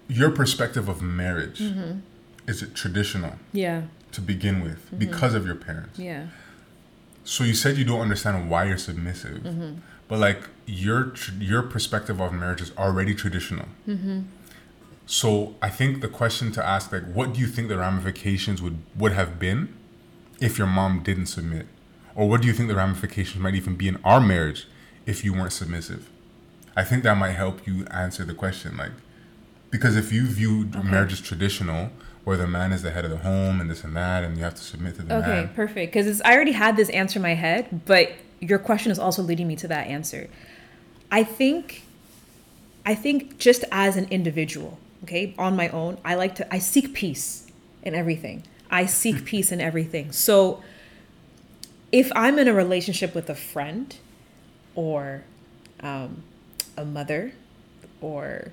[0.07, 1.99] your perspective of marriage mm-hmm.
[2.47, 5.99] is it traditional yeah, to begin with because of your parents?
[5.99, 6.27] Yeah,
[7.27, 9.79] so you said you don't understand why you're submissive, mm-hmm.
[10.07, 13.65] but like your your perspective of marriage is already traditional.
[13.85, 14.21] Mm-hmm.
[15.05, 18.77] So I think the question to ask like, what do you think the ramifications would
[18.95, 19.75] would have been
[20.39, 21.67] if your mom didn't submit,
[22.15, 24.65] or what do you think the ramifications might even be in our marriage
[25.05, 26.09] if you weren't submissive?
[26.77, 28.93] I think that might help you answer the question, like
[29.69, 31.89] because if you view marriage as traditional,
[32.27, 34.43] where the man is the head of the home and this and that, and you
[34.43, 35.49] have to submit to the Okay, man.
[35.55, 35.93] perfect.
[35.93, 38.11] Because I already had this answer in my head, but
[38.41, 40.27] your question is also leading me to that answer.
[41.09, 41.83] I think,
[42.85, 46.93] I think just as an individual, okay, on my own, I like to I seek
[46.93, 47.49] peace
[47.81, 48.43] in everything.
[48.69, 50.11] I seek peace in everything.
[50.11, 50.61] So,
[51.93, 53.95] if I'm in a relationship with a friend,
[54.75, 55.23] or
[55.79, 56.23] um,
[56.75, 57.31] a mother,
[58.01, 58.51] or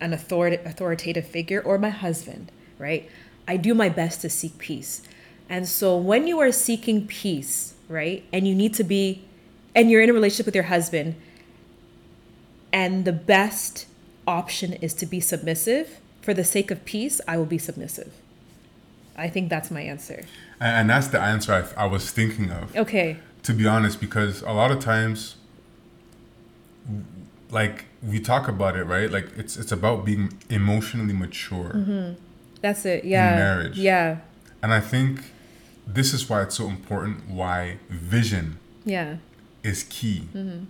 [0.00, 3.08] an authoritative figure, or my husband, right?
[3.48, 5.02] I do my best to seek peace.
[5.48, 9.24] And so when you are seeking peace, right, and you need to be,
[9.74, 11.14] and you're in a relationship with your husband,
[12.72, 13.86] and the best
[14.26, 18.12] option is to be submissive, for the sake of peace, I will be submissive.
[19.16, 20.24] I think that's my answer.
[20.60, 23.18] And, that's the answer I, I was thinking of, Okay.
[23.44, 25.36] to be honest, because a lot of times,
[27.50, 29.10] like we talk about it, right?
[29.10, 32.14] Like it's it's about being emotionally mature, mm-hmm.
[32.66, 33.04] That's it.
[33.04, 33.36] Yeah.
[33.36, 33.78] marriage.
[33.78, 34.18] Yeah.
[34.62, 35.20] and I think
[35.86, 37.28] this is why it's so important.
[37.28, 39.18] Why vision Yeah.
[39.62, 40.64] is key, mm-hmm.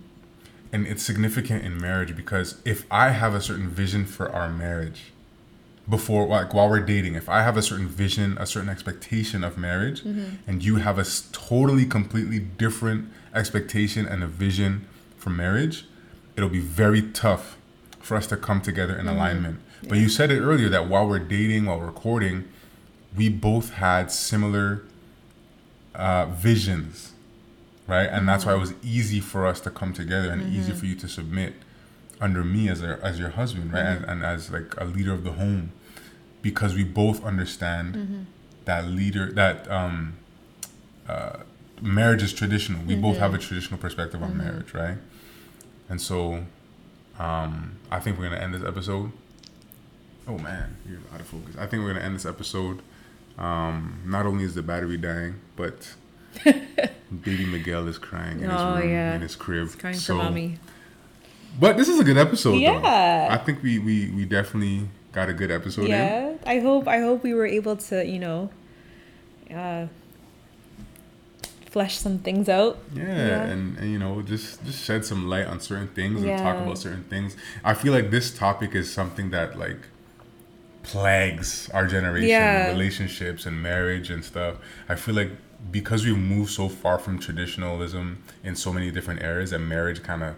[0.71, 5.11] and it's significant in marriage because if I have a certain vision for our marriage,
[5.89, 9.57] before like while we're dating if i have a certain vision a certain expectation of
[9.57, 10.35] marriage mm-hmm.
[10.45, 14.85] and you have a totally completely different expectation and a vision
[15.17, 15.85] for marriage
[16.35, 17.55] it'll be very tough
[17.99, 19.15] for us to come together in mm-hmm.
[19.15, 22.43] alignment but you said it earlier that while we're dating while we're
[23.15, 24.83] we both had similar
[25.95, 27.13] uh, visions
[27.87, 28.09] right?
[28.09, 30.95] And that's why it was easy for us to come together and easy for you
[30.95, 31.53] to submit
[32.19, 33.85] under me as a, as your husband right?
[33.85, 35.71] And, and as like a leader of the home.
[36.41, 38.27] Because we both understand
[38.65, 40.13] that leader that um
[41.07, 41.37] uh
[41.81, 42.83] marriage is traditional.
[42.85, 44.97] We both have a traditional perspective on marriage right?
[45.89, 46.45] And so
[47.19, 49.11] um i think we're gonna end this episode
[50.27, 52.81] oh man you're out of focus i think we're gonna end this episode
[53.37, 55.93] um not only is the battery dying but
[57.23, 59.15] baby miguel is crying in his Oh, room yeah.
[59.15, 60.57] in his crib Crying so for mommy.
[61.59, 62.51] but this is a good episode.
[62.51, 62.57] though.
[62.57, 63.27] Yeah.
[63.31, 65.91] I think we, we we definitely got a good episode in.
[65.91, 68.49] yeah i hope i hope we were able to you know
[69.53, 69.87] uh
[71.69, 73.43] flesh some things out Yeah, Yeah.
[73.43, 76.77] And, and you know, just just shed some light on certain things and talk about
[76.77, 77.35] certain things.
[77.63, 79.77] I feel like this topic is something that like
[80.87, 82.69] plagues our generation, Yeah.
[82.69, 84.55] relationships and marriage and stuff.
[84.87, 85.31] I feel like
[85.71, 90.23] because we've moved so far from traditionalism in so many different areas, that marriage kind
[90.23, 90.35] of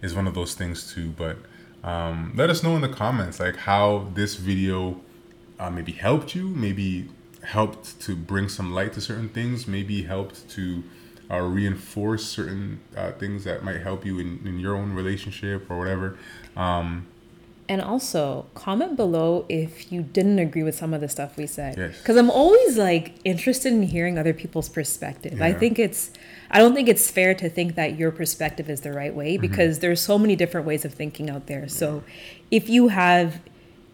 [0.00, 1.10] is one of those things too.
[1.10, 1.36] But
[1.84, 5.00] um, let us know in the comments like how this video
[5.60, 7.08] uh, maybe helped you, maybe
[7.42, 10.82] helped to bring some light to certain things, maybe helped to
[11.30, 15.78] uh, reinforce certain uh, things that might help you in, in your own relationship or
[15.78, 16.16] whatever.
[16.56, 17.06] Um,
[17.72, 21.78] and also comment below if you didn't agree with some of the stuff we said.
[21.78, 21.96] Yes.
[21.96, 25.40] because i'm always like interested in hearing other people's perspective.
[25.40, 26.10] I think it's
[26.50, 29.78] i don't think it's fair to think that your perspective is the right way because
[29.78, 31.66] there's so many different ways of thinking out there.
[31.66, 32.04] So
[32.50, 33.40] if you have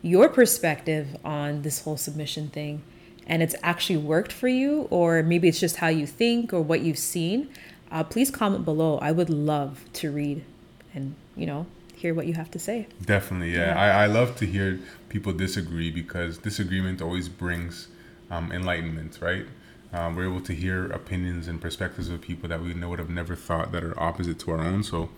[0.02, 2.82] your perspective on this whole submission thing
[3.28, 6.80] and it's actually worked for you or maybe it's just how you think or what
[6.80, 7.48] you've seen
[7.92, 8.98] uh, please comment below.
[8.98, 10.44] I would love to read
[10.92, 11.66] and you know
[11.98, 13.74] hear what you have to say Definitely, yeah.
[13.74, 13.80] Yeah.
[13.80, 14.78] I, I love to hear
[15.08, 17.88] people disagree because disagreement always brings
[18.30, 19.46] um, enlightenment, right?
[19.92, 23.08] Um, we're able to hear opinions and perspectives of people that we know would have
[23.10, 24.82] never thought that are opposite to our own.
[24.82, 25.08] So,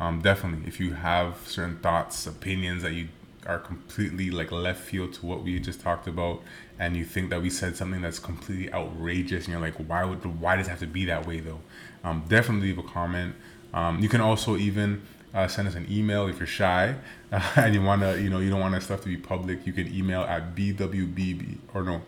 [0.00, 3.08] um, definitely, if you have certain thoughts, opinions that you
[3.46, 6.40] are completely like left field to what we just talked about,
[6.78, 10.24] and you think that we said something that's completely outrageous, and you're like, why would
[10.40, 11.60] why does it have to be that way though?
[12.02, 13.34] Um, definitely leave a comment.
[13.74, 15.02] Um, you can also even
[15.34, 16.94] uh, send us an email if you're shy
[17.32, 19.66] uh, and you want to, you know, you don't want our stuff to be public.
[19.66, 22.02] You can email at bwbb or no,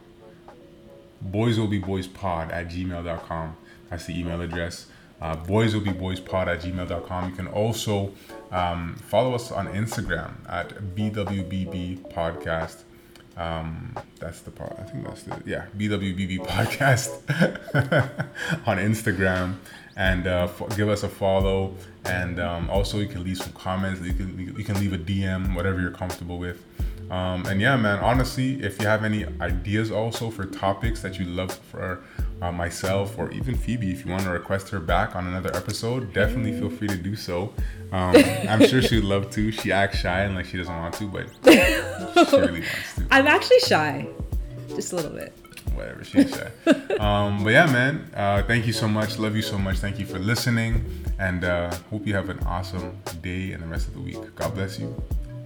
[1.21, 3.57] boys will be boys pod at gmail.com.
[3.91, 4.87] That's the email address.
[5.21, 7.31] Uh, boys will be boys pod at gmail.com.
[7.31, 8.13] You can also
[8.53, 12.83] um, follow us on Instagram at bwbb podcast.
[13.37, 14.77] Um, that's the part.
[14.79, 17.11] I think that's the yeah BWBB podcast
[18.67, 19.57] on Instagram,
[19.95, 21.75] and uh, f- give us a follow.
[22.09, 24.01] And um, also, you can leave some comments.
[24.01, 26.63] You can you can leave a DM, whatever you're comfortable with.
[27.11, 28.01] Um, and yeah, man.
[28.01, 32.03] Honestly, if you have any ideas also for topics that you love for
[32.43, 36.13] uh, myself or even Phoebe, if you want to request her back on another episode,
[36.13, 37.55] definitely feel free to do so.
[37.93, 38.17] Um,
[38.49, 39.53] I'm sure she'd love to.
[39.53, 43.07] She acts shy and like she doesn't want to, but she really wants to.
[43.11, 44.09] I'm actually shy,
[44.69, 45.33] just a little bit.
[45.75, 46.51] Whatever she's shy.
[46.99, 48.11] um, but yeah, man.
[48.15, 49.19] Uh, thank you so much.
[49.19, 49.79] Love you so much.
[49.79, 50.85] Thank you for listening,
[51.19, 54.19] and uh, hope you have an awesome day and the rest of the week.
[54.35, 54.95] God bless you.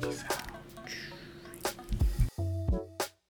[0.01, 0.50] Peace out.